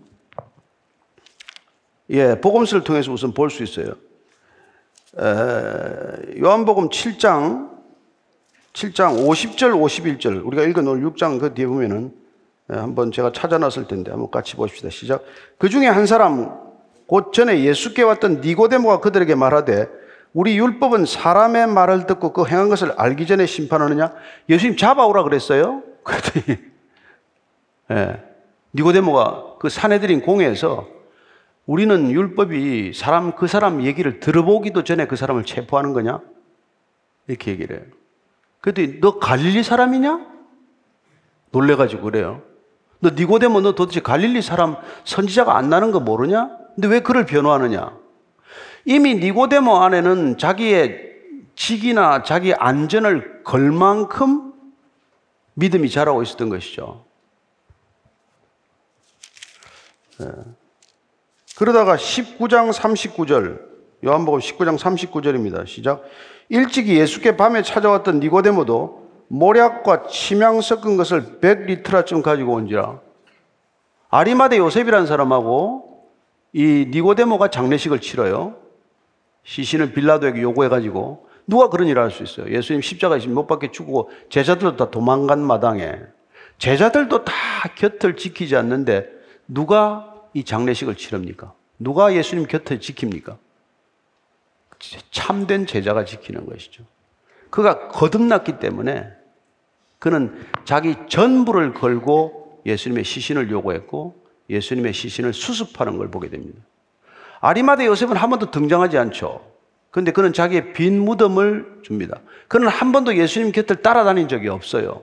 [2.11, 3.95] 예, 복음서를 통해서 우선 볼 수 있어요.
[5.19, 7.71] 에, 요한복음 7장
[8.73, 12.13] 7장 50절 51절 우리가 읽어놓은 6장 그 뒤에 보면은
[12.71, 14.91] 에, 한번 제가 찾아놨을 텐데 한번 같이 봅시다.
[14.91, 15.25] 시작.
[15.59, 16.57] 그 중에 한 사람
[17.07, 19.89] 곧 전에 예수께 왔던 니고데모가 그들에게 말하되
[20.35, 24.13] 우리 율법은 사람의 말을 듣고 그 행한 것을 알기 전에 심판하느냐?
[24.49, 25.83] 예수님 잡아오라 그랬어요.
[26.05, 26.59] 그랬더니
[27.91, 28.23] 예,
[28.75, 30.98] 니고데모가 그 사내들인 공회에서
[31.69, 36.23] 우리는 율법이 사람 그 사람 얘기를 들어보기도 전에 그 사람을 체포하는 거냐?
[37.27, 37.87] 이렇게 얘기를 해요.
[38.63, 40.27] 그랬더니 너 갈릴리 사람이냐?
[41.51, 42.43] 놀래가지고 그래요.
[43.01, 46.51] 너 니고데모 너 도대체 갈릴리 사람 선지자가 안 나는 거 모르냐?
[46.75, 47.95] 근데 왜 그를 변호하느냐?
[48.87, 51.13] 이미 니고데모 안에는 자기의
[51.55, 54.55] 직이나 자기 안전을 걸 만큼
[55.53, 57.05] 믿음이 자라고 있었던 것이죠.
[60.23, 60.58] 예.
[61.59, 63.61] 그러다가 19장 39절,
[64.05, 65.67] 요한복음 19장 39절입니다.
[65.67, 66.05] 시작.
[66.49, 73.01] 일찍이 예수께 밤에 찾아왔던 니고데모도 모략과 침향 섞은 것을 100리트라쯤 가지고 온지라.
[74.09, 76.05] 아리마대 요셉이라는 사람하고
[76.53, 78.55] 이 니고데모가 장례식을 치러요.
[79.43, 82.55] 시신을 빌라도에게 요구해가지고 누가 그런 일을 할 수 있어요?
[82.55, 85.97] 예수님 십자가에 못 박혀 죽고 제자들도 다 도망간 마당에
[86.59, 87.33] 제자들도 다
[87.75, 89.09] 곁을 지키지 않는데
[89.49, 91.53] 누가 이 장례식을 치릅니까?
[91.81, 93.37] 누가 예수님 곁을 지킵니까?
[95.11, 96.85] 참된 제자가 지키는 것이죠.
[97.51, 99.11] 그가 거듭났기 때문에
[99.99, 104.15] 그는 자기 전부를 걸고 예수님의 시신을 요구했고
[104.49, 106.61] 예수님의 시신을 수습하는 걸 보게 됩니다.
[107.41, 109.45] 아리마대 요셉은 한 번도 등장하지 않죠.
[109.91, 112.21] 그런데 그는 자기의 빈 무덤을 줍니다.
[112.47, 115.03] 그는 한 번도 예수님 곁을 따라다닌 적이 없어요.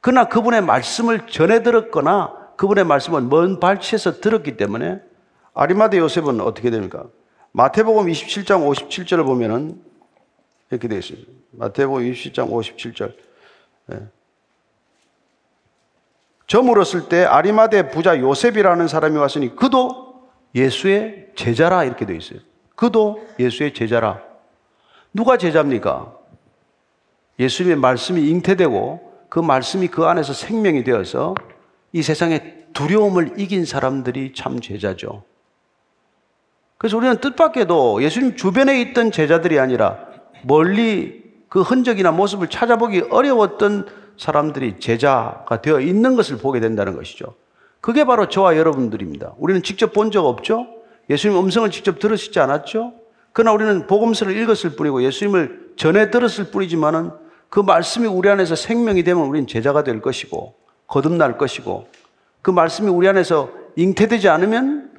[0.00, 5.00] 그러나 그분의 말씀을 전해 들었거나 그분의 말씀을 먼 발치에서 들었기 때문에
[5.54, 7.04] 아리마대 요셉은 어떻게 됩니까?
[7.52, 9.80] 마태복음 27장 57절을 보면은
[10.70, 11.30] 이렇게 되어 있습니다.
[11.52, 13.14] 마태복음 27장 57절.
[13.92, 14.06] 예.
[16.46, 22.40] 저 물었을 때 아리마대 부자 요셉이라는 사람이 왔으니 그도 예수의 제자라 이렇게 되어 있어요.
[22.74, 24.22] 그도 예수의 제자라.
[25.12, 26.14] 누가 제자입니까?
[27.38, 31.34] 예수님의 말씀이 잉태되고 그 말씀이 그 안에서 생명이 되어서
[31.92, 35.24] 이 세상의 두려움을 이긴 사람들이 참 제자죠.
[36.78, 39.98] 그래서 우리는 뜻밖에도 예수님 주변에 있던 제자들이 아니라
[40.42, 43.86] 멀리 그 흔적이나 모습을 찾아보기 어려웠던
[44.18, 47.34] 사람들이 제자가 되어 있는 것을 보게 된다는 것이죠.
[47.80, 49.34] 그게 바로 저와 여러분들입니다.
[49.38, 50.66] 우리는 직접 본 적 없죠?
[51.08, 52.92] 예수님 음성을 직접 들으시지 않았죠?
[53.32, 57.10] 그러나 우리는 복음서를 읽었을 뿐이고 예수님을 전해 들었을 뿐이지만은
[57.48, 60.54] 그 말씀이 우리 안에서 생명이 되면 우리는 제자가 될 것이고
[60.86, 61.86] 거듭날 것이고
[62.42, 64.90] 그 말씀이 우리 안에서 잉태되지 않으면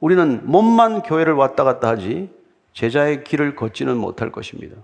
[0.00, 2.30] 우리는 몸만 교회를 왔다 갔다 하지
[2.72, 4.76] 제자의 길을 걷지는 못할 것입니다.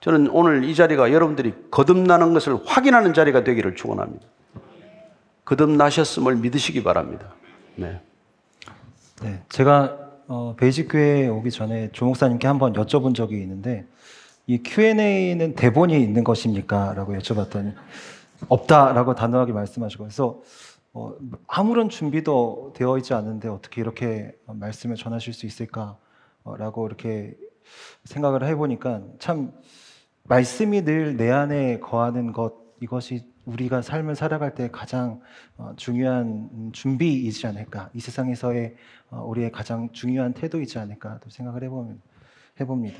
[0.00, 4.26] 저는 오늘 이 자리가 여러분들이 거듭나는 것을 확인하는 자리가 되기를 축원합니다.
[5.44, 7.34] 거듭나셨음을 믿으시기 바랍니다.
[7.76, 8.00] 네.
[9.22, 9.96] 네, 제가
[10.28, 13.84] 어, 베이직 교회에 오기 전에 조 목사님께 한번 여쭤본 적이 있는데
[14.46, 16.94] 이 Q&A는 대본이 있는 것입니까?
[16.94, 17.74] 라고 여쭤봤더니
[18.48, 20.40] 없다라고 단호하게 말씀하시고 그래서
[20.92, 21.14] 어,
[21.46, 27.36] 아무런 준비도 되어 있지 않은데 어떻게 이렇게 말씀을 전하실 수 있을까라고 이렇게
[28.04, 29.52] 생각을 해보니까 참
[30.24, 35.20] 말씀이 늘 내 안에 거하는 것 이것이 우리가 삶을 살아갈 때 가장
[35.56, 38.76] 어, 중요한 준비이지 않을까 이 세상에서의
[39.10, 42.00] 어, 우리의 가장 중요한 태도이지 않을까 또 생각을 해보면
[42.60, 42.98] 해봅니다.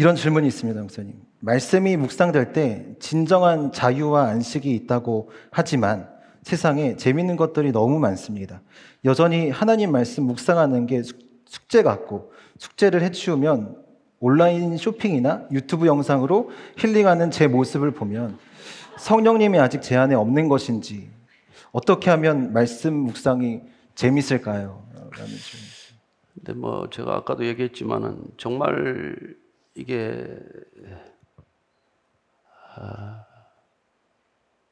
[0.00, 0.02] 네.
[0.02, 1.12] 이런 질문이 있습니다, 목사님.
[1.40, 6.08] 말씀이 묵상될 때 진정한 자유와 안식이 있다고 하지만
[6.42, 8.62] 세상에 재밌는 것들이 너무 많습니다.
[9.04, 13.76] 여전히 하나님 말씀 묵상하는 게 숙- 숙제 같고 숙제를 해치우면
[14.20, 18.38] 온라인 쇼핑이나 유튜브 영상으로 힐링하는 제 모습을 보면
[18.98, 21.10] 성령님이 아직 제 안에 없는 것인지
[21.72, 23.60] 어떻게 하면 말씀 묵상이
[23.94, 24.82] 재밌을까요?
[24.94, 25.68] 라는 질문.
[26.34, 29.34] 근데 뭐 제가 아까도 얘기했지만은 정말
[29.74, 30.36] 이게
[32.76, 33.24] 아,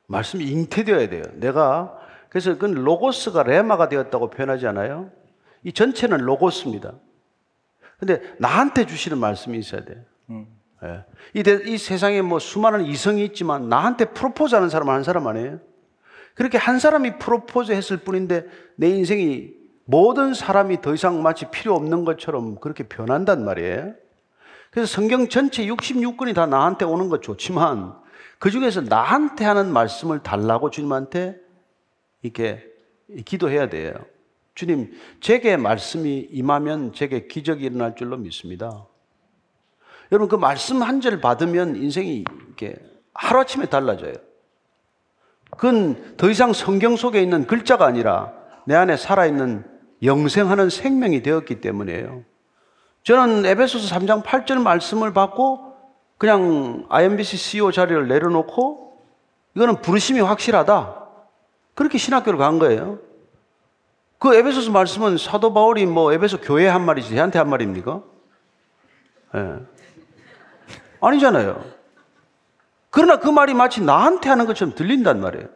[0.07, 1.23] 말씀이 잉태되어야 돼요.
[1.35, 5.11] 내가 그래서 그건 로고스가 레마가 되었다고 표현하지 않아요?
[5.65, 6.95] 이 전체는 로고스입니다.
[7.99, 10.03] 근데 나한테 주시는 말씀이 있어야 돼요.
[10.85, 11.05] 예.
[11.35, 15.59] 이, 대- 이 세상에 뭐 수많은 이성이 있지만 나한테 프로포즈 하는 사람은 한 사람 아니에요?
[16.35, 18.47] 그렇게 한 사람이 프로포즈 했을 뿐인데
[18.77, 19.53] 내 인생이
[19.85, 23.95] 모든 사람이 더 이상 마치 필요 없는 것처럼 그렇게 변한단 말이에요.
[24.71, 27.95] 그래서 성경 전체 66권이 다 나한테 오는 것 좋지만
[28.39, 31.37] 그 중에서 나한테 하는 말씀을 달라고 주님한테
[32.23, 32.64] 이렇게
[33.25, 33.95] 기도해야 돼요.
[34.55, 38.87] 주님, 제게 말씀이 임하면 제게 기적이 일어날 줄로 믿습니다.
[40.11, 42.77] 여러분 그 말씀 한 절 받으면 인생이 이렇게
[43.14, 44.14] 하루아침에 달라져요.
[45.51, 48.33] 그건 더 이상 성경 속에 있는 글자가 아니라
[48.66, 49.64] 내 안에 살아있는
[50.03, 52.25] 영생하는 생명이 되었기 때문이에요.
[53.09, 55.73] 저는 에베소서 3장 8절 말씀을 받고
[56.19, 59.01] 그냥 IMBC CEO 자리를 내려놓고
[59.57, 61.07] 이거는 부르심이 확실하다.
[61.73, 62.99] 그렇게 신학교를 간 거예요.
[64.19, 68.03] 그 에베소서 말씀은 사도 바울이 뭐 에베소 교회 한 말이지 저한테 한 말입니까?
[69.37, 69.57] 예.
[71.01, 71.65] 아니잖아요.
[72.91, 75.49] 그러나 그 말이 마치 나한테 하는 것처럼 들린단 말이에요.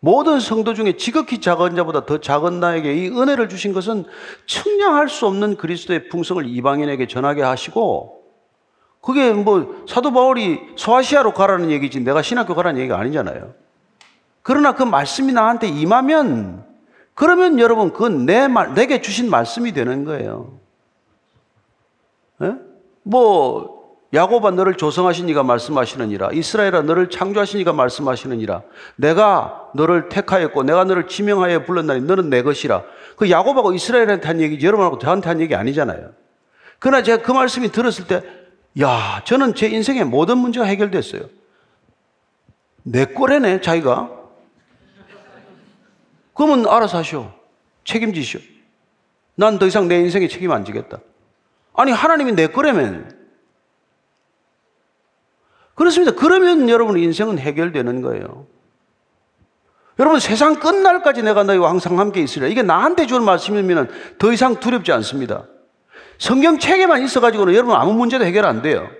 [0.00, 4.06] 모든 성도 중에 지극히 작은 자보다 더 작은 나에게 이 은혜를 주신 것은
[4.46, 8.22] 측량할 수 없는 그리스도의 풍성을 이방인에게 전하게 하시고
[9.02, 13.54] 그게 뭐 사도 바울이 소아시아로 가라는 얘기지 내가 신학교 가라는 얘기가 아니잖아요.
[14.42, 16.64] 그러나 그 말씀이 나한테 임하면
[17.14, 20.58] 그러면 여러분 그건 내 말, 내게 주신 말씀이 되는 거예요.
[22.42, 22.54] 예?
[23.02, 23.79] 뭐
[24.12, 28.62] 야곱아 너를 조성하시니가 말씀하시느니라 이스라엘아 너를 창조하시니가 말씀하시느니라
[28.96, 32.82] 내가 너를 택하였고 내가 너를 지명하여 불렀나니 너는 내 것이라
[33.16, 36.10] 그 야곱하고 이스라엘한테 한 얘기지 여러분하고 저한테 한 얘기 아니잖아요
[36.80, 38.22] 그러나 제가 그 말씀이 들었을 때
[38.80, 41.22] 야, 저는 제 인생의 모든 문제가 해결됐어요.
[42.84, 44.10] 내 꼴에네, 자기가.
[46.34, 47.32] 그러면 알아서 하시오.
[47.84, 48.40] 책임지시오.
[49.34, 51.00] 난 더 이상 내 인생에 책임 안 지겠다.
[51.74, 53.19] 아니, 하나님이 내 거라면.
[55.80, 56.12] 그렇습니다.
[56.14, 58.44] 그러면 여러분 인생은 해결되는 거예요.
[59.98, 62.48] 여러분 세상 끝날까지 내가 너희와 항상 함께 있으리라.
[62.48, 65.44] 이게 나한테 준 말씀이면 더 이상 두렵지 않습니다.
[66.18, 68.90] 성경 책에만 있어가지고는 여러분 아무 문제도 해결 안 돼요.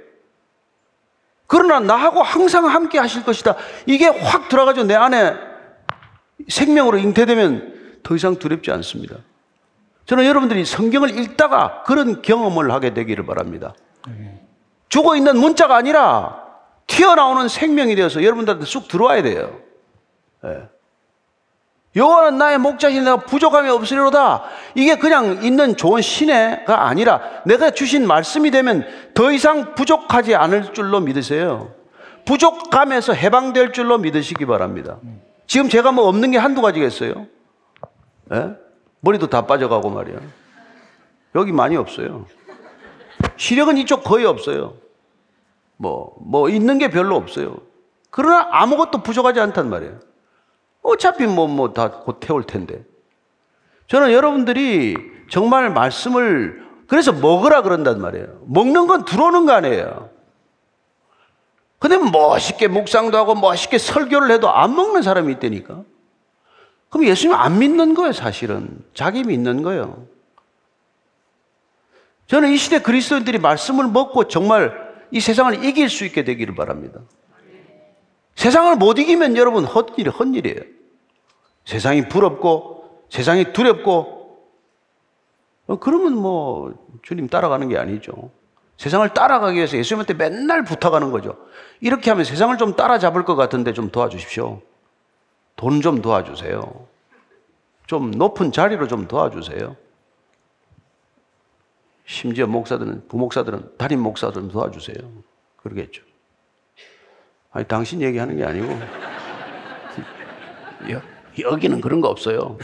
[1.47, 3.57] 그러나 나하고 항상 함께 하실 것이다.
[3.85, 5.35] 이게 확 들어가지고 내 안에
[6.49, 9.17] 생명으로 잉태되면 더 이상 두렵지 않습니다.
[10.07, 13.75] 저는 여러분들이 성경을 읽다가 그런 경험을 하게 되기를 바랍니다.
[14.89, 16.49] 죽어 있는 문자가 아니라
[16.91, 19.61] 튀어나오는 생명이 되어서 여러분들한테 쑥 들어와야 돼요.
[20.45, 20.69] 예.
[21.97, 24.45] 여호와는 나의 목자신 내가 부족함이 없으리로다.
[24.75, 31.01] 이게 그냥 있는 좋은 신뢰가 아니라 내가 주신 말씀이 되면 더 이상 부족하지 않을 줄로
[31.01, 31.75] 믿으세요.
[32.27, 34.99] 부족감에서 해방될 줄로 믿으시기 바랍니다.
[35.47, 37.27] 지금 제가 뭐 없는 게 한두 가지겠어요?
[38.35, 38.51] 예?
[39.01, 40.19] 머리도 다 빠져가고 말이야.
[41.35, 42.27] 여기 많이 없어요.
[43.37, 44.75] 시력은 이쪽 거의 없어요.
[45.81, 47.57] 뭐, 뭐 있는 게 별로 없어요.
[48.11, 49.99] 그러나 아무것도 부족하지 않단 말이에요.
[50.83, 52.85] 어차피 뭐, 뭐, 다 곧 태울 텐데.
[53.87, 54.95] 저는 여러분들이
[55.31, 58.43] 정말 말씀을, 그래서 먹으라 그런단 말이에요.
[58.47, 60.11] 먹는 건 들어오는 거 아니에요.
[61.79, 65.83] 근데 멋있게 묵상도 하고 멋있게 설교를 해도 안 먹는 사람이 있다니까.
[66.91, 68.85] 그럼 예수님 안 믿는 거예요, 사실은.
[68.93, 70.05] 자기 믿는 거예요.
[72.27, 77.01] 저는 이 시대 그리스도인들이 말씀을 먹고 정말 이 세상을 이길 수 있게 되기를 바랍니다.
[78.37, 80.61] 세상을 못 이기면 여러분 헛일, 헛일이에요.
[81.65, 84.47] 세상이 부럽고, 세상이 두렵고,
[85.67, 88.31] 어, 그러면 뭐, 주님 따라가는 게 아니죠.
[88.77, 91.37] 세상을 따라가기 위해서 예수님한테 맨날 부탁하는 거죠.
[91.81, 94.63] 이렇게 하면 세상을 좀 따라잡을 것 같은데 좀 도와주십시오.
[95.57, 96.87] 돈 좀 도와주세요.
[97.87, 99.77] 좀 높은 자리로 좀 도와주세요.
[102.11, 104.97] 심지어 목사들은, 부목사들은, 담임 목사들은 도와주세요.
[105.59, 106.03] 그러겠죠.
[107.53, 108.67] 아니, 당신 얘기하는 게 아니고,
[110.91, 111.01] 여,
[111.39, 112.59] 여기는 그런 거 없어요.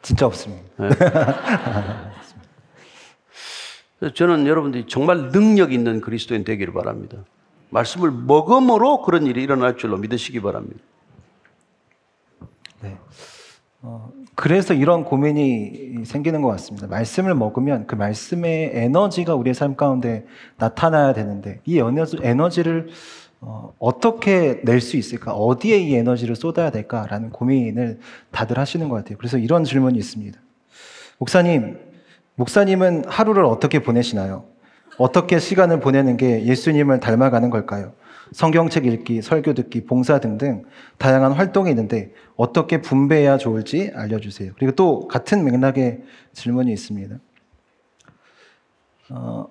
[0.00, 0.62] 진짜 없습니다.
[3.98, 7.24] 그래서 저는 여러분들이 정말 능력 있는 그리스도인 되기를 바랍니다.
[7.70, 10.78] 말씀을 먹음으로 그런 일이 일어날 줄로 믿으시기 바랍니다.
[12.80, 12.96] 네.
[13.82, 16.86] 어, 그래서 이런 고민이 생기는 것 같습니다.
[16.86, 20.26] 말씀을 먹으면 그 말씀의 에너지가 우리의 삶 가운데
[20.58, 22.88] 나타나야 되는데 이 에너지, 에너지를
[23.40, 25.34] 어, 어떻게 낼 수 있을까?
[25.34, 29.18] 어디에 이 에너지를 쏟아야 될까라는 고민을 다들 하시는 것 같아요.
[29.18, 30.38] 그래서 이런 질문이 있습니다.
[31.18, 31.78] 목사님,
[32.36, 34.44] 목사님은 하루를 어떻게 보내시나요?
[34.96, 37.92] 어떻게 시간을 보내는 게 예수님을 닮아가는 걸까요?
[38.32, 40.64] 성경책 읽기, 설교 듣기, 봉사 등등
[40.98, 44.52] 다양한 활동이 있는데 어떻게 분배해야 좋을지 알려주세요.
[44.56, 46.02] 그리고 또 같은 맥락의
[46.32, 47.16] 질문이 있습니다.
[49.10, 49.46] 어,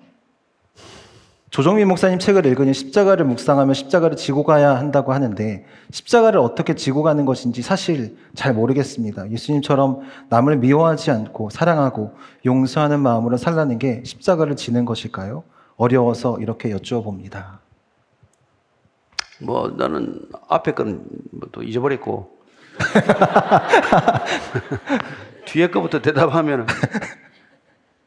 [1.54, 7.24] 조정민 목사님 책을 읽으니 십자가를 묵상하며 십자가를 지고 가야 한다고 하는데 십자가를 어떻게 지고 가는
[7.24, 9.30] 것인지 사실 잘 모르겠습니다.
[9.30, 10.00] 예수님처럼
[10.30, 12.10] 남을 미워하지 않고 사랑하고
[12.44, 15.44] 용서하는 마음으로 살라는 게 십자가를 지는 것일까요?
[15.76, 17.60] 어려워서 이렇게 여쭈어 봅니다.
[19.40, 22.38] 뭐 나는 앞에 건또 잊어버렸고
[25.46, 26.66] 뒤에 거부터 대답하면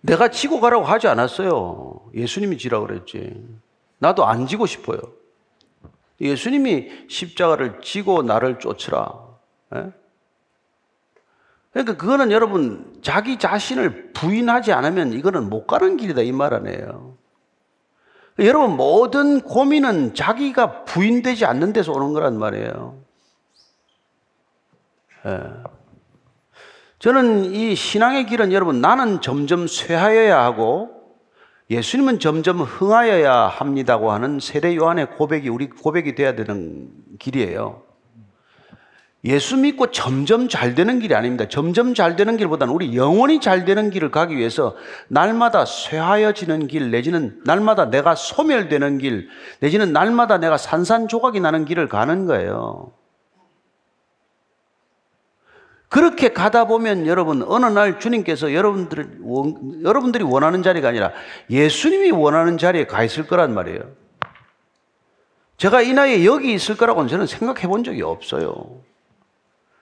[0.01, 2.01] 내가 지고 가라고 하지 않았어요.
[2.13, 3.45] 예수님이 지라 그랬지.
[3.99, 4.99] 나도 안 지고 싶어요.
[6.21, 9.13] 예수님이 십자가를 지고 나를 쫓으라.
[9.75, 9.91] 예?
[11.71, 17.15] 그러니까 그거는 여러분 자기 자신을 부인하지 않으면 이거는 못 가는 길이다 이 말 아니에요.
[18.39, 22.99] 여러분 모든 고민은 자기가 부인되지 않는 데서 오는 거란 말이에요.
[25.25, 25.39] 예.
[26.99, 30.97] 저는 이 신앙의 길은 여러분 나는 점점 쇠하여야 하고
[31.69, 37.86] 예수님은 점점 흥하여야 합니다고 하는 세례 요한의 고백이 우리 고백이 돼야 되는 길이에요.
[39.23, 41.47] 예수 믿고 점점 잘 되는 길이 아닙니다.
[41.49, 44.75] 점점 잘 되는 길보다는 우리 영원히 잘 되는 길을 가기 위해서
[45.07, 49.27] 날마다 쇠하여지는 길 내지는 날마다 내가 소멸되는 길
[49.59, 52.91] 내지는 날마다 내가 산산조각이 나는 길을 가는 거예요.
[55.89, 61.11] 그렇게 가다 보면 여러분 어느 날 주님께서 여러분들 원, 여러분들이 원하는 자리가 아니라
[61.49, 63.79] 예수님이 원하는 자리에 가 있을 거란 말이에요.
[65.55, 68.81] 제가 이 나이에 여기 있을 거라고는 저는 생각해 본 적이 없어요.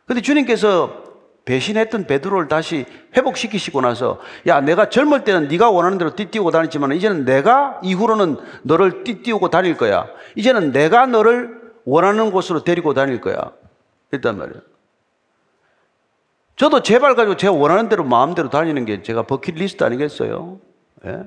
[0.05, 1.03] 근데 주님께서
[1.45, 2.85] 배신했던 베드로를 다시
[3.15, 9.03] 회복시키시고 나서 야 내가 젊을 때는 네가 원하는 대로 띠띠우고 다녔지만 이제는 내가 이후로는 너를
[9.03, 10.07] 띠띠우고 다닐 거야.
[10.35, 13.51] 이제는 내가 너를 원하는 곳으로 데리고 다닐 거야.
[14.11, 14.61] 일단 말이에요.
[16.55, 20.59] 저도 제발 가지고 제가 원하는 대로 마음대로 다니는 게 제가 버킷리스트 아니겠어요?
[21.05, 21.23] 예?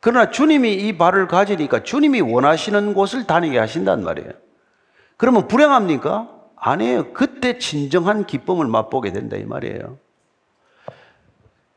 [0.00, 4.30] 그러나 주님이 이 발을 가지니까 주님이 원하시는 곳을 다니게 하신단 말이에요.
[5.16, 6.37] 그러면 불행합니까?
[6.60, 7.12] 아니에요.
[7.12, 9.98] 그때 진정한 기쁨을 맛보게 된다 이 말이에요.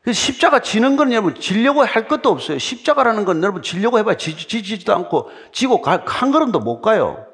[0.02, 2.58] 그 십자가 지는 건 여러분 지려고 할 것도 없어요.
[2.58, 7.24] 십자가라는 건 여러분 지려고 해봐야 지, 지지도 않고 지고 가, 한 걸음도 못 가요.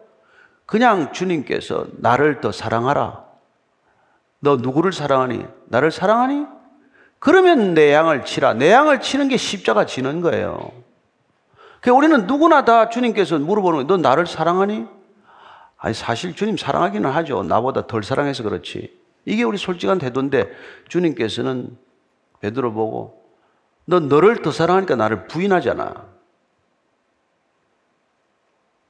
[0.66, 3.24] 그냥 주님께서 나를 더 사랑하라.
[4.40, 5.46] 너 누구를 사랑하니?
[5.66, 6.44] 나를 사랑하니?
[7.18, 8.52] 그러면 내 양을 치라.
[8.52, 10.70] 내 양을 치는 게 십자가 지는 거예요.
[11.80, 13.86] 그 우리는 누구나 다 주님께서 물어보는 거예요.
[13.86, 14.97] 너 나를 사랑하니?
[15.78, 17.42] 아니 사실 주님 사랑하기는 하죠.
[17.44, 18.98] 나보다 덜 사랑해서 그렇지.
[19.24, 20.50] 이게 우리 솔직한 태도인데
[20.88, 21.76] 주님께서는
[22.40, 23.22] 베드로 보고
[23.84, 26.06] 너 너를 더 사랑하니까 나를 부인하잖아.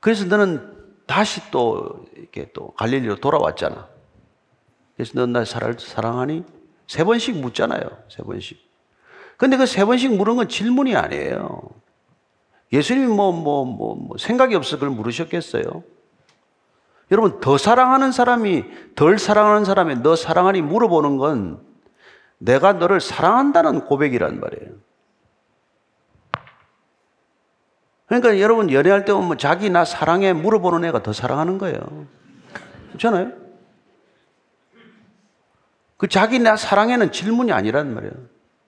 [0.00, 0.76] 그래서 너는
[1.06, 3.88] 다시 또 이렇게 또 갈릴리로 돌아왔잖아.
[4.96, 6.44] 그래서 넌날 사랑하니?
[6.86, 7.80] 세 번씩 묻잖아요.
[8.08, 8.58] 세 번씩.
[9.36, 11.60] 근데 그 세 번씩 물은 건 질문이 아니에요.
[12.72, 15.84] 예수님이 뭐, 뭐, 뭐, 뭐 생각이 없어 그걸 물으셨겠어요?
[17.10, 21.60] 여러분, 더 사랑하는 사람이 덜 사랑하는 사람이 너 사랑하니 물어보는 건
[22.38, 24.72] 내가 너를 사랑한다는 고백이란 말이에요.
[28.06, 32.06] 그러니까 여러분 연애할 때 보면 자기 나 사랑해 물어보는 애가 더 사랑하는 거예요.
[32.88, 33.32] 그렇잖아요?
[35.98, 38.12] 그 자기 나 사랑해는 질문이 아니란 말이에요.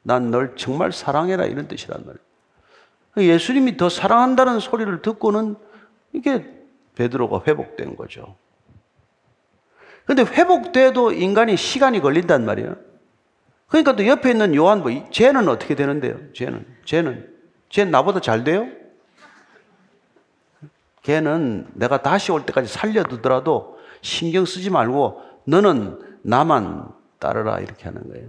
[0.02, 3.32] 난 널 정말 사랑해라 이런 뜻이란 말이에요.
[3.34, 5.56] 예수님이 더 사랑한다는 소리를 듣고는
[6.12, 6.59] 이게
[7.00, 8.36] 베드로가 회복된 거죠.
[10.04, 12.76] 근데 회복돼도 인간이 시간이 걸린단 말이에요.
[13.68, 16.18] 그러니까 또 옆에 있는 요한 뭐 쟤는 어떻게 되는데요?
[16.34, 17.34] 쟤는 쟤는
[17.70, 18.66] 쟤는 나보다 잘 돼요?
[21.02, 26.88] 걔는 내가 다시 올 때까지 살려두더라도 신경 쓰지 말고 너는 나만
[27.18, 28.28] 따르라 이렇게 하는 거예요.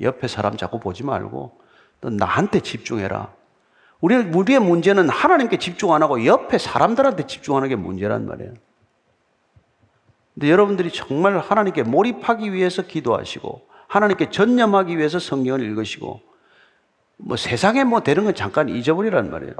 [0.00, 1.60] 옆에 사람 자꾸 보지 말고
[2.00, 3.34] 너 나한테 집중해라.
[4.00, 8.54] 우리 우리의 문제는 하나님께 집중 안 하고 옆에 사람들한테 집중하는 게 문제란 말이에요.
[10.34, 16.20] 근데 여러분들이 정말 하나님께 몰입하기 위해서 기도하시고 하나님께 전념하기 위해서 성경을 읽으시고
[17.18, 19.54] 뭐 세상에 뭐 되는 건 잠깐 잊어버리란 말이에요.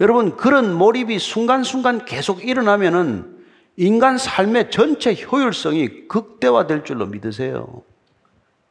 [0.00, 3.38] 여러분 그런 몰입이 순간순간 계속 일어나면은
[3.76, 7.82] 인간 삶의 전체 효율성이 극대화될 줄로 믿으세요.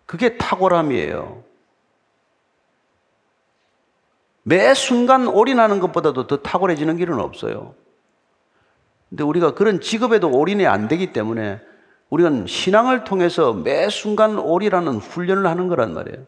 [0.05, 1.43] 그게 탁월함이에요.
[4.43, 7.75] 매 순간 올인하는 것보다도 더 탁월해지는 길은 없어요.
[9.09, 11.59] 근데 우리가 그런 직업에도 올인이 안 되기 때문에
[12.09, 16.25] 우리는 신앙을 통해서 매 순간 올이라는 훈련을 하는 거란 말이에요.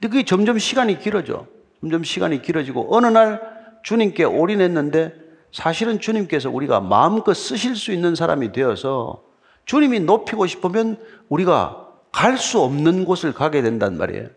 [0.00, 1.46] 근데 그게 점점 시간이 길어져.
[1.80, 3.40] 점점 시간이 길어지고 어느 날
[3.82, 5.14] 주님께 올인했는데
[5.52, 9.22] 사실은 주님께서 우리가 마음껏 쓰실 수 있는 사람이 되어서
[9.64, 10.98] 주님이 높이고 싶으면
[11.28, 11.82] 우리가
[12.12, 14.28] 갈 수 없는 곳을 가게 된단 말이에요.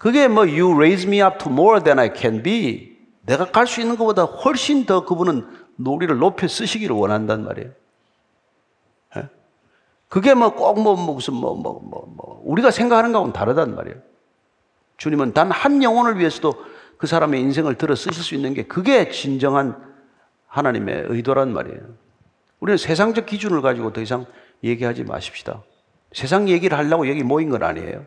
[0.00, 2.96] 그게 뭐 you raise me up to more than I can be.
[3.26, 5.46] 내가 갈 수 있는 것보다 훨씬 더 그분은
[5.84, 7.70] 우리를 높여 쓰시기를 원한단 말이에요.
[9.16, 9.28] 예?
[10.08, 13.98] 그게 뭐꼭뭐 무슨 뭐 뭐 뭐 뭐 우리가 생각하는 거하고는 다르단 말이에요.
[14.96, 16.54] 주님은 단 한 영혼을 위해서도
[16.96, 19.76] 그 사람의 인생을 들어 쓰실 수 있는 게 그게 진정한
[20.48, 21.80] 하나님의 의도란 말이에요.
[22.60, 24.24] 우리는 세상적 기준을 가지고 더 이상
[24.64, 25.62] 얘기하지 마십시다.
[26.12, 28.06] 세상 얘기를 하려고 여기 모인 건 아니에요.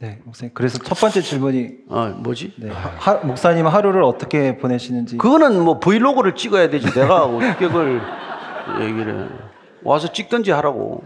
[0.00, 0.52] 네, 목사님.
[0.54, 2.54] 그래서 첫 번째 질문이 어, 뭐지?
[2.56, 6.90] 네, 하, 목사님 하루를 어떻게 보내시는지 그거는 뭐 브이로그를 찍어야 되지.
[6.92, 8.00] 내가 어떻게 그걸
[8.80, 9.28] 얘기를 해.
[9.82, 11.04] 와서 찍든지 하라고.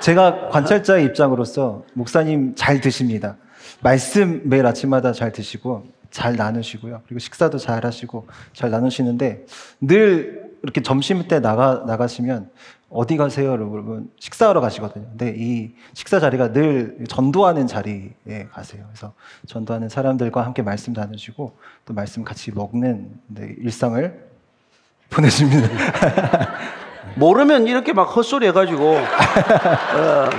[0.00, 3.36] 제가 관찰자의 입장으로서 목사님 잘 드십니다.
[3.80, 7.02] 말씀 매일 아침마다 잘 드시고 잘 나누시고요.
[7.06, 9.44] 그리고 식사도 잘 하시고 잘 나누시는데
[9.80, 12.50] 늘 이렇게 점심 때 나가 나가시면
[12.90, 14.10] 어디 가세요, 여러분?
[14.18, 15.06] 식사하러 가시거든요.
[15.10, 18.84] 근데 이 식사 자리가 늘 전도하는 자리에 가세요.
[18.88, 19.12] 그래서
[19.46, 24.28] 전도하는 사람들과 함께 말씀 나누시고 또 말씀 같이 먹는 네, 일상을
[25.10, 25.68] 보내십니다.
[27.16, 30.30] 모르면 이렇게 막 헛소리 해가지고 어,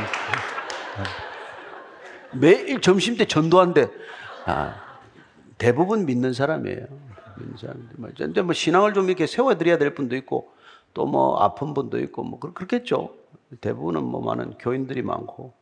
[2.33, 3.89] 매일 점심 때 전도한대.
[4.45, 4.75] 아,
[5.57, 6.85] 대부분 믿는 사람이에요.
[7.39, 7.95] 믿는 사람들.
[7.97, 10.51] 뭐, 근데 뭐 신앙을 좀 이렇게 세워드려야 될 분도 있고
[10.93, 13.15] 또 뭐 아픈 분도 있고 뭐 그렇- 그렇겠죠.
[13.61, 15.53] 대부분은 뭐 많은 교인들이 많고.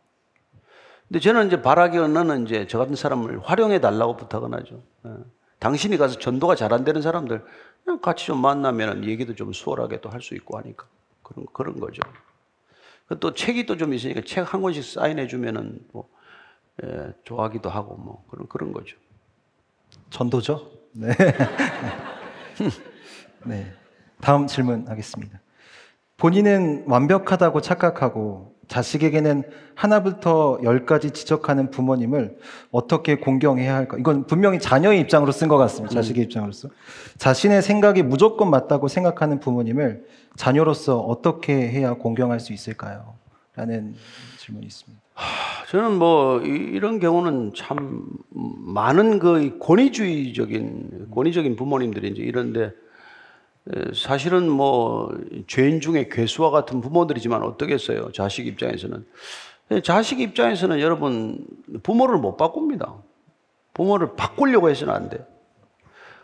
[1.08, 4.82] 근데 저는 이제 바라기는 이제 저 같은 사람을 활용해 달라고 부탁은 하죠.
[5.06, 5.12] 예.
[5.60, 7.44] 당신이 가서 전도가 잘 안 되는 사람들
[8.02, 10.86] 같이 좀 만나면 얘기도 좀 수월하게 또 할 수 있고 하니까
[11.24, 12.02] 그런 그런 거죠.
[13.08, 16.10] 그또 책이 또 좀 있으니까 책 한 권씩 사인해 주면은 뭐
[16.84, 18.98] 예, 좋아하기도 하고 뭐 그런 그런 거죠.
[20.10, 20.70] 전도죠?
[20.98, 21.14] 네.
[23.46, 23.72] 네.
[24.20, 25.40] 다음 질문 하겠습니다.
[26.18, 29.44] 본인은 완벽하다고 착각하고 자식에게는
[29.76, 32.38] 하나부터 열까지 지적하는 부모님을
[32.72, 33.98] 어떻게 공경해야 할까?
[33.98, 35.94] 이건 분명히 자녀의 입장으로 쓴 것 같습니다.
[35.94, 36.70] 자식의 입장으로서.
[37.18, 43.14] 자신의 생각이 무조건 맞다고 생각하는 부모님을 자녀로서 어떻게 해야 공경할 수 있을까요?
[43.56, 43.96] 라는
[44.40, 45.07] 질문이 있습니다.
[45.70, 52.72] 저는 뭐 이- 이런 경우는 참 많은 그 권위주의적인 권위적인 부모님들이 이제 이런데
[53.74, 55.14] 에, 사실은 뭐
[55.48, 59.06] 죄인 중에 괴수와 같은 부모들이지만 어떻겠어요 자식 입장에서는
[59.72, 61.46] 에, 자식 입장에서는 여러분
[61.84, 62.96] 부모를 못 바꿉니다
[63.74, 65.24] 부모를 바꾸려고 해서는 안 돼.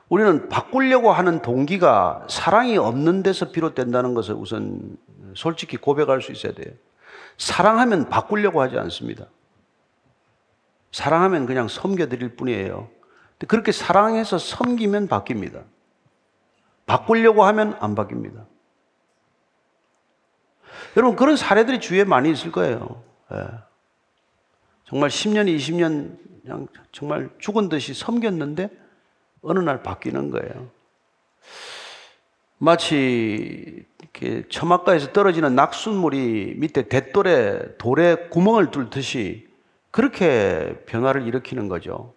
[0.10, 4.98] 우리는 바꾸려고 하는 동기가 사랑이 없는 데서 비롯된다는 것을 우선
[5.36, 6.74] 솔직히 고백할 수 있어야 돼요.
[7.38, 9.28] 사랑하면 바꾸려고 하지 않습니다.
[10.92, 12.90] 사랑하면 그냥 섬겨드릴 뿐이에요.
[13.48, 15.64] 그렇게 사랑해서 섬기면 바뀝니다.
[16.86, 18.46] 바꾸려고 하면 안 바뀝니다.
[20.96, 23.04] 여러분, 그런 사례들이 주위에 많이 있을 거예요.
[23.32, 23.48] 예.
[24.86, 28.70] 정말 10년, 20년 그냥 정말 죽은 듯이 섬겼는데
[29.42, 30.70] 어느 날 바뀌는 거예요.
[32.64, 39.50] 마치 이렇게 처막가에서 떨어지는 낙순물이 밑에 대돌에 돌에 구멍을 뚫듯이
[39.92, 42.14] 그렇게 변화를 일으키는 거죠.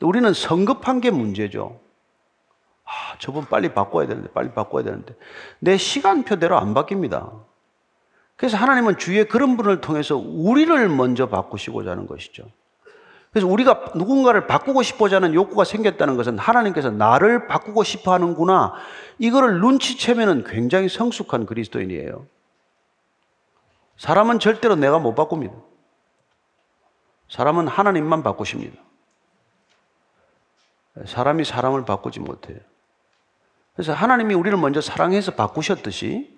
[0.00, 1.78] 우리는 성급한 게 문제죠.
[2.86, 5.14] 아, 저분 빨리 바꿔야 되는데, 빨리 바꿔야 되는데.
[5.58, 7.44] 내 시간표대로 안 바뀝니다.
[8.36, 12.44] 그래서 하나님은 주위에 그런 분을 통해서 우리를 먼저 바꾸시고자 하는 것이죠.
[13.36, 18.72] 그래서 우리가 누군가를 바꾸고 싶어자 하는 욕구가 생겼다는 것은 하나님께서 나를 바꾸고 싶어 하는구나.
[19.18, 22.26] 이거를 눈치채면은 굉장히 성숙한 그리스도인이에요.
[23.98, 25.52] 사람은 절대로 내가 못 바꿉니다.
[27.28, 28.80] 사람은 하나님만 바꾸십니다.
[31.04, 32.58] 사람이 사람을 바꾸지 못해요.
[33.74, 36.34] 그래서 하나님이 우리를 먼저 사랑해서 바꾸셨듯이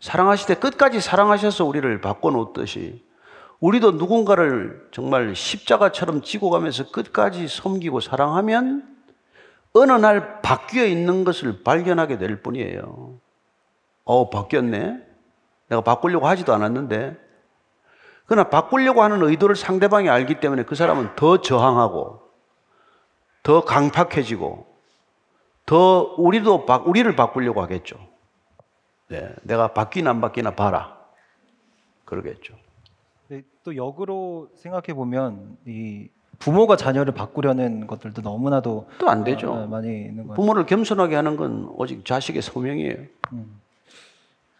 [0.00, 3.04] 사랑하실 때 끝까지 사랑하셔서 우리를 바꿔놓듯이
[3.60, 8.94] 우리도 누군가를 정말 십자가처럼 지고 가면서 끝까지 섬기고 사랑하면
[9.72, 13.18] 어느 날 바뀌어 있는 것을 발견하게 될 뿐이에요.
[14.04, 15.00] 어, 바뀌었네?
[15.68, 17.16] 내가 바꾸려고 하지도 않았는데.
[18.26, 22.22] 그러나 바꾸려고 하는 의도를 상대방이 알기 때문에 그 사람은 더 저항하고,
[23.42, 24.66] 더 강팍해지고,
[25.66, 27.98] 더 우리도, 바, 우리를 바꾸려고 하겠죠.
[29.08, 30.98] 네, 내가 바뀌나 안 바뀌나 봐라.
[32.04, 32.54] 그러겠죠.
[33.28, 36.08] 네, 또 역으로 생각해 보면 이
[36.38, 39.52] 부모가 자녀를 바꾸려는 것들도 너무나도 또 안 되죠.
[39.52, 40.34] 어, 많이 있는 것 같아요.
[40.36, 42.96] 부모를 겸손하게 하는 건 오직 자식의 소명이에요.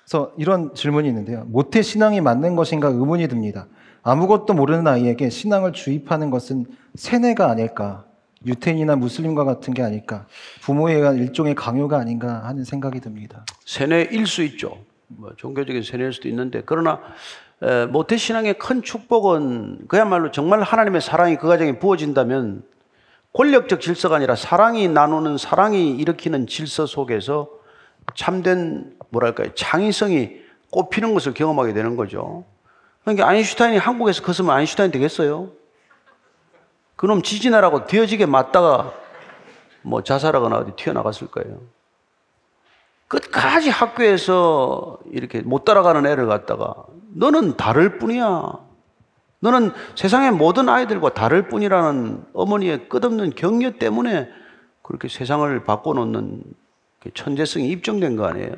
[0.04, 1.44] 그래서 이런 질문이 있는데요.
[1.48, 3.66] 모태 신앙이 맞는 것인가 의문이 듭니다.
[4.02, 8.04] 아무것도 모르는 아이에게 신앙을 주입하는 것은 세뇌가 아닐까?
[8.46, 10.26] 유태인이나 무슬림과 같은 게 아닐까?
[10.62, 13.46] 부모에 의한 일종의 강요가 아닌가 하는 생각이 듭니다.
[13.64, 14.76] 세뇌일 수 있죠.
[15.16, 17.00] 뭐 종교적인 세뇌일 수도 있는데 그러나
[17.62, 22.62] 에, 모태 신앙의 큰 축복은 그야말로 정말 하나님의 사랑이 그 가정에 부어진다면
[23.32, 27.48] 권력적 질서가 아니라 사랑이 나누는 사랑이 일으키는 질서 속에서
[28.14, 30.40] 참된 뭐랄까요 창의성이
[30.70, 32.44] 꽃피는 것을 경험하게 되는 거죠.
[33.02, 35.50] 그러니까 아인슈타인이 한국에서 컸으면 아인슈타인 되겠어요?
[36.96, 38.92] 그놈 지진하라고 뒤어지게 맞다가
[39.82, 41.60] 뭐 자살하거나 어디 튀어나갔을 거예요.
[43.08, 46.74] 끝까지 학교에서 이렇게 못 따라가는 애를 갖다가
[47.14, 48.64] 너는 다를 뿐이야.
[49.40, 54.28] 너는 세상의 모든 아이들과 다를 뿐이라는 어머니의 끝없는 격려 때문에
[54.82, 56.42] 그렇게 세상을 바꿔놓는
[57.00, 58.54] 그 천재성이 입증된 거 아니에요.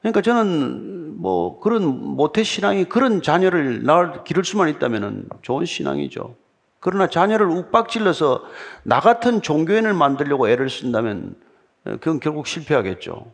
[0.00, 6.34] 그러니까 저는 뭐 그런 모태 신앙이 그런 자녀를 낳을 기를 수만 있다면 좋은 신앙이죠.
[6.80, 8.42] 그러나 자녀를 욱박질러서
[8.82, 11.36] 나 같은 종교인을 만들려고 애를 쓴다면
[11.84, 13.32] 그건 결국 실패하겠죠.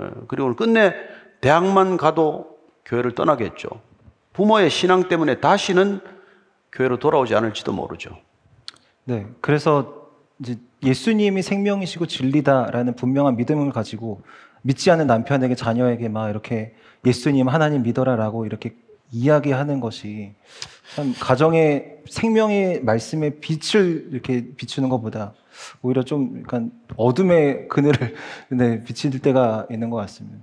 [0.00, 0.94] 예, 그리고 끝내
[1.40, 3.68] 대학만 가도 교회를 떠나겠죠.
[4.32, 6.00] 부모의 신앙 때문에 다시는
[6.72, 8.16] 교회로 돌아오지 않을지도 모르죠.
[9.04, 10.08] 네, 그래서
[10.40, 14.22] 이제 예수님이 생명이시고 진리다라는 분명한 믿음을 가지고
[14.62, 16.74] 믿지 않는 남편에게 자녀에게 막 이렇게
[17.04, 18.74] 예수님 하나님 믿어라라고 이렇게
[19.10, 20.34] 이야기하는 것이
[20.94, 25.34] 참 가정의 생명의 말씀의 빛을 이렇게 비추는 것보다
[25.82, 28.14] 오히려 좀 약간 어둠의 그늘을
[28.50, 30.38] 네, 비칠 때가 있는 것 같습니다.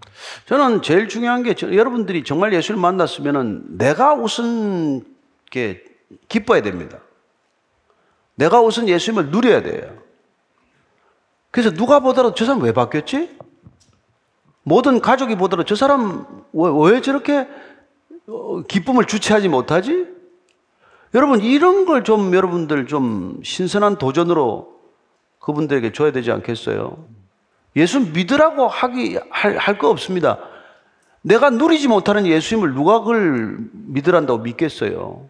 [0.45, 5.03] 저는 제일 중요한 게 저- 여러분들이 정말 예수를 만났으면은 내가 우선
[5.49, 5.83] 게
[6.29, 6.99] 기뻐야 됩니다.
[8.35, 9.97] 내가 우선 예수님을 누려야 돼요.
[11.51, 13.37] 그래서 누가 보더라도 저 사람 왜 바뀌었지?
[14.63, 17.47] 모든 가족이 보더라도 저 사람 왜, 왜 저렇게
[18.27, 20.07] 어, 기쁨을 주체하지 못하지?
[21.13, 24.76] 여러분 이런 걸 좀 여러분들 좀 신선한 도전으로
[25.47, 26.97] 그분들에게 줘야 되지 않겠어요?
[27.77, 30.39] 예수 믿으라고 하기 할 거 없습니다.
[31.21, 35.29] 내가 누리지 못하는 예수님을 누가 그걸 믿으란다고 믿겠어요?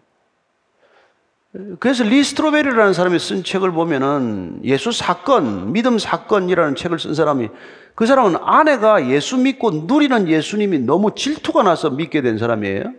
[1.78, 7.48] 그래서 리스트로베리라는 사람이 쓴 책을 보면은 예수 사건, 믿음 사건이라는 책을 쓴 사람이
[7.94, 12.92] 그 사람은 아내가 예수 믿고 누리는 예수님이 너무 질투가 나서 믿게 된 사람이에요.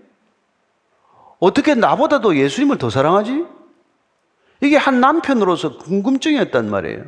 [1.39, 3.58] 어떻게 나보다도 예수님을 더 사랑하지?
[4.61, 7.03] 이게 한 남편으로서 궁금증이었단 말이에요.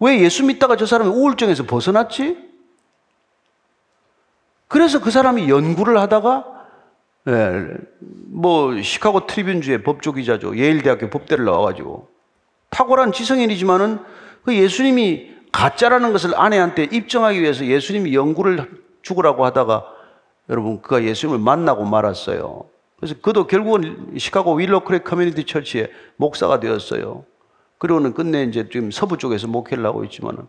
[0.00, 2.36] 왜 예수 믿다가 저 사람이 우울증에서 벗어났지?
[4.66, 6.60] 그래서 그 사람이 연구를 하다가
[7.28, 7.66] 예,
[8.00, 10.56] 뭐 시카고 트리뷴지의 법조 기자죠.
[10.56, 12.08] 예일대학교 법대를 나와가지고
[12.70, 13.98] 탁월한 지성인이지만은
[14.44, 18.70] 그 예수님이 가짜라는 것을 아내한테 입증하기 위해서 예수님이 연구를
[19.02, 19.84] 죽으라고 하다가
[20.48, 22.69] 여러분 그가 예수님을 만나고 말았어요.
[23.00, 27.24] 그래서 그도 결국은 시카고 윌로크릭 Community Church의 목사가 되었어요.
[27.78, 30.46] 그리고는 끝내 이제 지금 서부 쪽에서 목회를 하고 있지만은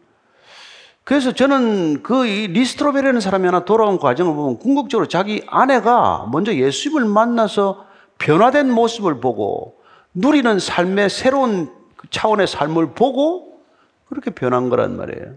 [1.05, 7.85] 그래서 저는 그이 리스트로베라는 사람이 하나 돌아온 과정을 보면 궁극적으로 자기 아내가 먼저 예수님을 만나서
[8.19, 9.81] 변화된 모습을 보고
[10.13, 13.61] 누리는 삶의 새로운 그 차원의 삶을 보고
[14.09, 15.35] 그렇게 변한 거란 말이에요.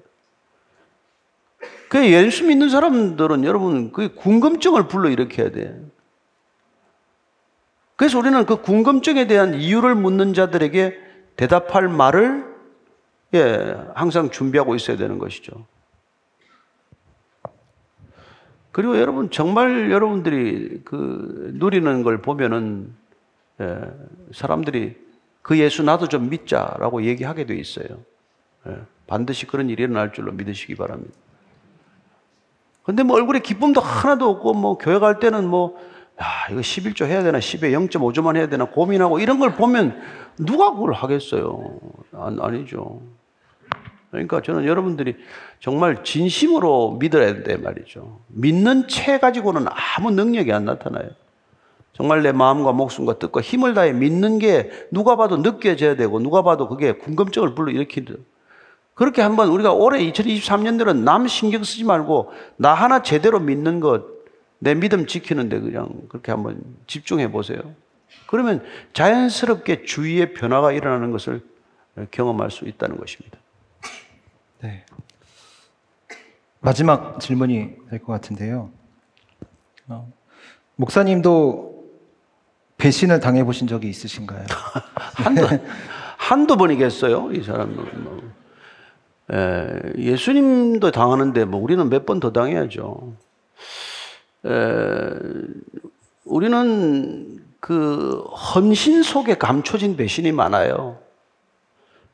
[1.89, 5.81] 그 예수 믿는 사람들은 여러분 그 궁금증을 불러일으켜야 돼.
[7.97, 10.99] 그래서 우리는 그 궁금증에 대한 이유를 묻는 자들에게
[11.37, 12.55] 대답할 말을
[13.35, 15.67] 예, 항상 준비하고 있어야 되는 것이죠.
[18.73, 22.93] 그리고 여러분 정말 여러분들이 그 누리는 걸 보면은
[23.61, 23.81] 예,
[24.33, 24.97] 사람들이
[25.43, 27.87] 그 예수 나도 좀 믿자라고 얘기하게 돼 있어요.
[28.67, 31.15] 예, 반드시 그런 일이 일어날 줄로 믿으시기 바랍니다.
[32.83, 35.79] 근데 뭐 얼굴에 기쁨도 하나도 없고 뭐 교회 갈 때는 뭐
[36.23, 40.01] 야, 이거 11조 해야 되나 10에 0.5조만 해야 되나 고민하고 이런 걸 보면
[40.39, 41.81] 누가 그걸 하겠어요?
[42.13, 43.03] 안, 아니죠.
[44.11, 45.17] 그러니까 저는 여러분들이
[45.59, 48.21] 정말 진심으로 믿어야 돼 말이죠.
[48.29, 51.11] 믿는 채 가지고는 아무 능력이 안 나타나요.
[51.95, 56.69] 정말 내 마음과 목숨과 뜻과 힘을 다해 믿는 게 누가 봐도 느껴져야 되고 누가 봐도
[56.69, 58.25] 그게 궁금증을 불러일으키는
[58.95, 64.05] 그렇게 한번 우리가 올해 2023년들은 남 신경 쓰지 말고 나 하나 제대로 믿는 것,
[64.65, 67.61] 내 믿음 지키는데 그냥 그렇게 한번 집중해 보세요.
[68.27, 71.43] 그러면 자연스럽게 주위의 변화가 일어나는 것을
[72.11, 73.39] 경험할 수 있다는 것입니다.
[74.63, 74.87] 네.
[76.61, 78.71] 마지막 질문이 될 것 같은데요.
[79.89, 80.11] 어,
[80.77, 81.85] 목사님도
[82.79, 84.47] 배신을 당해 보신 적이 있으신가요?
[85.15, 85.47] 한두,
[86.17, 88.05] 한두 번이겠어요, 이 사람은.
[88.05, 88.33] 뭐.
[89.31, 93.13] 에, 예수님도 당하는데 뭐 우리는 몇 번 더 당해야죠.
[94.47, 94.51] 에,
[96.25, 100.99] 우리는 그 헌신 속에 감춰진 배신이 많아요.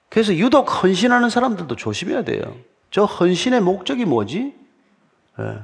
[0.08, 2.42] 그래서 유독 헌신하는 사람들도 조심해야 돼요.
[2.90, 4.54] 저 헌신의 목적이 뭐지?
[5.38, 5.58] 예.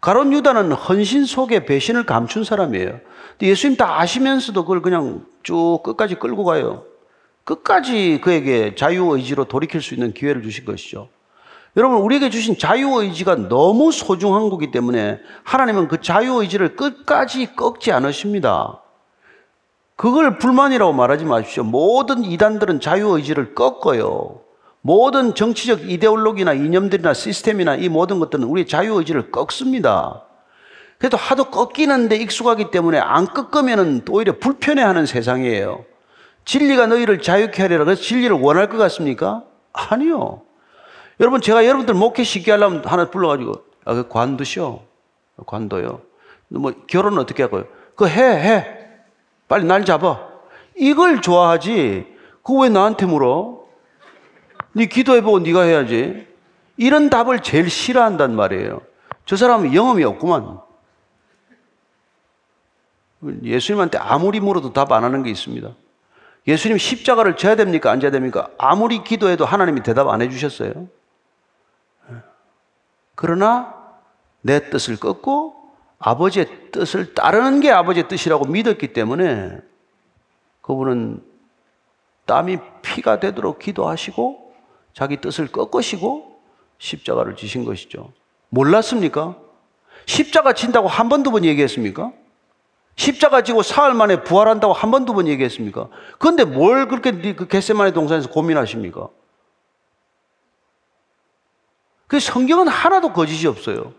[0.00, 3.00] 가론 유다는 헌신 속에 배신을 감춘 사람이에요.
[3.40, 6.84] 예수님 다 아시면서도 그걸 그냥 쭉 끝까지 끌고 가요.
[7.44, 11.08] 끝까지 그에게 자유의지로 돌이킬 수 있는 기회를 주신 것이죠.
[11.76, 18.82] 여러분, 우리에게 주신 자유의지가 너무 소중한 거기 때문에 하나님은 그 자유의지를 끝까지 꺾지 않으십니다.
[19.96, 21.64] 그걸 불만이라고 말하지 마십시오.
[21.64, 24.40] 모든 이단들은 자유의지를 꺾어요.
[24.82, 30.24] 모든 정치적 이데올로기나 이념들이나 시스템이나 이 모든 것들은 우리의 자유의지를 꺾습니다.
[30.98, 35.84] 그래도 하도 꺾이는데 익숙하기 때문에 안 꺾으면 오히려 불편해하는 세상이에요.
[36.44, 39.44] 진리가 너희를 자유케 하리라 그래서 진리를 원할 것 같습니까?
[39.72, 40.42] 아니요.
[41.22, 43.52] 여러분 제가 여러분들 목회 쉽게 하려면 하나 불러가지고
[43.84, 44.82] 아, 그 관두시오.
[45.46, 46.02] 관둬요.
[46.48, 47.64] 뭐 결혼은 어떻게 하고요?
[47.90, 48.78] 그거 해 해.
[49.46, 50.28] 빨리 날 잡아.
[50.76, 52.06] 이걸 좋아하지.
[52.42, 53.62] 그거 왜 나한테 물어?
[54.72, 56.26] 네 기도해보고 네가 해야지.
[56.76, 58.80] 이런 답을 제일 싫어한단 말이에요.
[59.24, 60.58] 저 사람은 영험이 없구만.
[63.44, 65.68] 예수님한테 아무리 물어도 답 안 하는 게 있습니다.
[66.48, 67.92] 예수님 십자가를 져야 됩니까?
[67.92, 68.48] 안 져야 됩니까?
[68.58, 70.88] 아무리 기도해도 하나님이 대답 안 해주셨어요.
[73.22, 73.72] 그러나
[74.40, 75.54] 내 뜻을 꺾고
[76.00, 79.58] 아버지의 뜻을 따르는 게 아버지의 뜻이라고 믿었기 때문에
[80.60, 81.22] 그분은
[82.26, 84.54] 땀이 피가 되도록 기도하시고
[84.92, 86.40] 자기 뜻을 꺾으시고
[86.78, 88.10] 십자가를 지신 것이죠.
[88.48, 89.36] 몰랐습니까?
[90.06, 92.10] 십자가 진다고 한 번, 두 번 얘기했습니까?
[92.96, 95.86] 십자가 지고 사흘 만에 부활한다고 한 번, 두 번 얘기했습니까?
[96.18, 99.08] 그런데 뭘 그렇게 그 겟세마네 동산에서 고민하십니까?
[102.12, 103.94] 그 성경은 하나도 거짓이 없어요.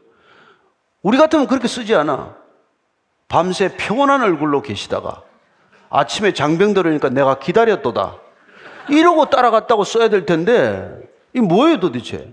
[1.02, 2.36] 우리 같으면 그렇게 쓰지 않아.
[3.28, 5.24] 밤새 평온한 얼굴로 계시다가
[5.90, 8.20] 아침에 장병 들으니까 내가 기다렸도다.
[8.90, 10.96] 이러고 따라갔다고 써야 될 텐데,
[11.34, 12.32] 이 뭐예요 도대체?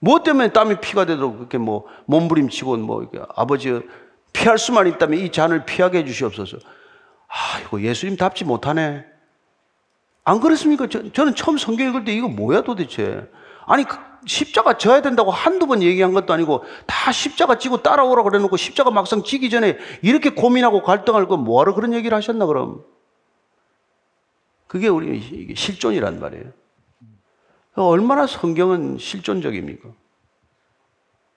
[0.00, 3.80] 뭐 때문에 땀이 피가 되도록 그렇게 뭐 몸부림치고 뭐 아버지
[4.34, 6.58] 피할 수만 있다면 이 잔을 피하게 해주시옵소서.
[7.26, 9.06] 아, 이거 예수님 답지 못하네.
[10.24, 10.88] 안 그렇습니까?
[10.90, 13.26] 저, 저는 처음 성경 읽을 때 이거 뭐야 도대체?
[13.64, 13.96] 아니, 그
[14.26, 18.90] 십자가 져야 된다고 한두 번 얘기한 것도 아니고 다 십자가 지고 따라오라 그래 놓고 십자가
[18.90, 22.84] 막상 지기 전에 이렇게 고민하고 갈등할 건 뭐하러 그런 얘기를 하셨나 그럼?
[24.66, 26.52] 그게 우리 실존이란 말이에요.
[27.74, 29.88] 얼마나 성경은 실존적입니까?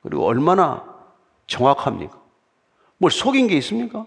[0.01, 0.83] 그리고 얼마나
[1.47, 2.21] 정확합니까?
[2.97, 4.05] 뭘 속인 게 있습니까?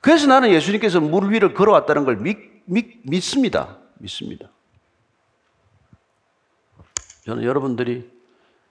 [0.00, 3.78] 그래서 나는 예수님께서 물 위를 걸어왔다는 걸 믿, 믿, 믿습니다.
[3.98, 4.50] 믿습니다.
[7.24, 8.10] 저는 여러분들이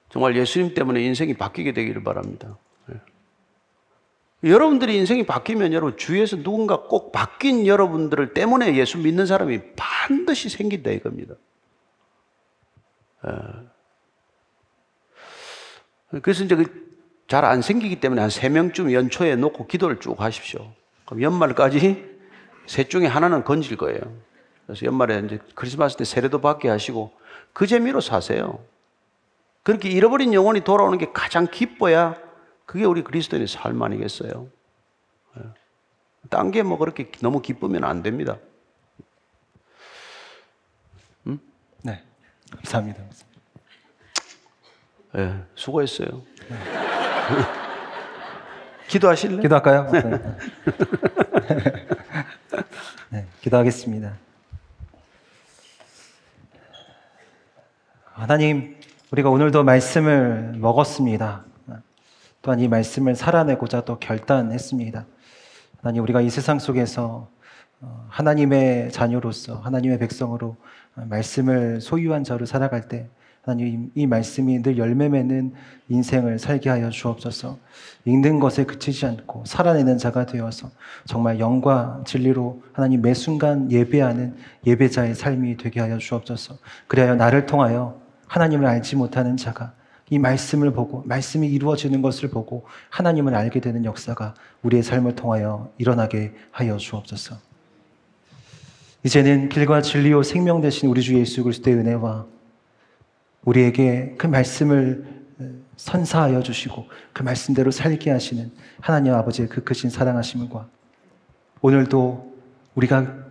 [0.09, 2.57] 정말 예수님 때문에 인생이 바뀌게 되기를 바랍니다.
[2.91, 4.49] 예.
[4.49, 10.91] 여러분들이 인생이 바뀌면 여러분 주위에서 누군가 꼭 바뀐 여러분들을 때문에 예수 믿는 사람이 반드시 생긴다
[10.91, 11.35] 이겁니다.
[13.27, 13.31] 예.
[16.21, 16.55] 그래서 이제
[17.27, 20.73] 잘 안 생기기 때문에 한 세 명쯤 연초에 놓고 기도를 쭉 하십시오.
[21.05, 22.09] 그럼 연말까지
[22.65, 23.99] 셋 중에 하나는 건질 거예요.
[24.65, 27.11] 그래서 연말에 이제 크리스마스 때 세례도 받게 하시고
[27.53, 28.63] 그 재미로 사세요.
[29.63, 32.17] 그렇게 잃어버린 영혼이 돌아오는 게 가장 기뻐야
[32.65, 34.47] 그게 우리 그리스도인의 삶 아니겠어요?
[36.29, 38.37] 딴 게 뭐 그렇게 너무 기쁘면 안 됩니다.
[41.81, 42.03] 네,
[42.55, 43.01] 감사합니다.
[45.17, 46.21] 예, 수고했어요.
[48.89, 49.41] 기도하실래요?
[49.41, 49.89] 기도할까요?
[53.09, 54.17] 네, 기도하겠습니다.
[58.19, 58.75] 하나님,
[59.11, 61.45] 우리가 오늘도 말씀을 먹었습니다.
[62.41, 65.05] 또한 이 말씀을 살아내고자 또 결단했습니다.
[65.81, 67.29] 하나님, 우리가 이 세상 속에서
[67.79, 70.57] 어, 하나님의 자녀로서 하나님의 백성으로
[70.95, 73.07] 말씀을 소유한 자로 살아갈 때
[73.41, 75.53] 하나님 이 말씀이 늘 열매 맺는
[75.87, 77.57] 인생을 살게 하여 주옵소서.
[78.03, 80.69] 읽는 것에 그치지 않고 살아내는 자가 되어서
[81.05, 84.35] 정말 영과 진리로 하나님 매 순간 예배하는
[84.67, 86.57] 예배자의 삶이 되게 하여 주옵소서.
[86.87, 87.98] 그리하여 나를 통하여
[88.29, 89.73] 하나님을 알지 못하는 자가
[90.09, 96.33] 이 말씀을 보고 말씀이 이루어지는 것을 보고 하나님을 알게 되는 역사가 우리의 삶을 통하여 일어나게
[96.51, 97.37] 하여 주옵소서.
[99.03, 102.25] 이제는 길과 진리요 생명 되신 우리 주 예수 그리스도의 은혜와
[103.45, 105.05] 우리에게 그 말씀을
[105.77, 108.51] 선사하여 주시고 그 말씀대로 살게 하시는
[108.81, 110.67] 하나님 아버지의 그 크신 사랑하심과
[111.61, 112.33] 오늘도
[112.75, 113.28] 우리가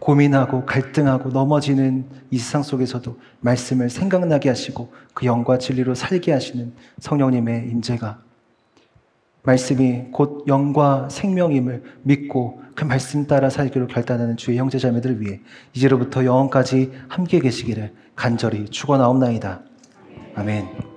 [0.00, 7.68] 고민하고 갈등하고 넘어지는 이 세상 속에서도 말씀을 생각나게 하시고 그 영과 진리로 살게 하시는 성령님의
[7.70, 8.20] 임재가
[9.42, 15.40] 말씀이 곧 영과 생명임을 믿고 그 말씀 따라 살기로 결단하는 주의 형제자매들 위해
[15.72, 19.62] 이제로부터 영원까지 함께 계시기를 간절히 축원하옵나이다.
[20.34, 20.95] 아멘.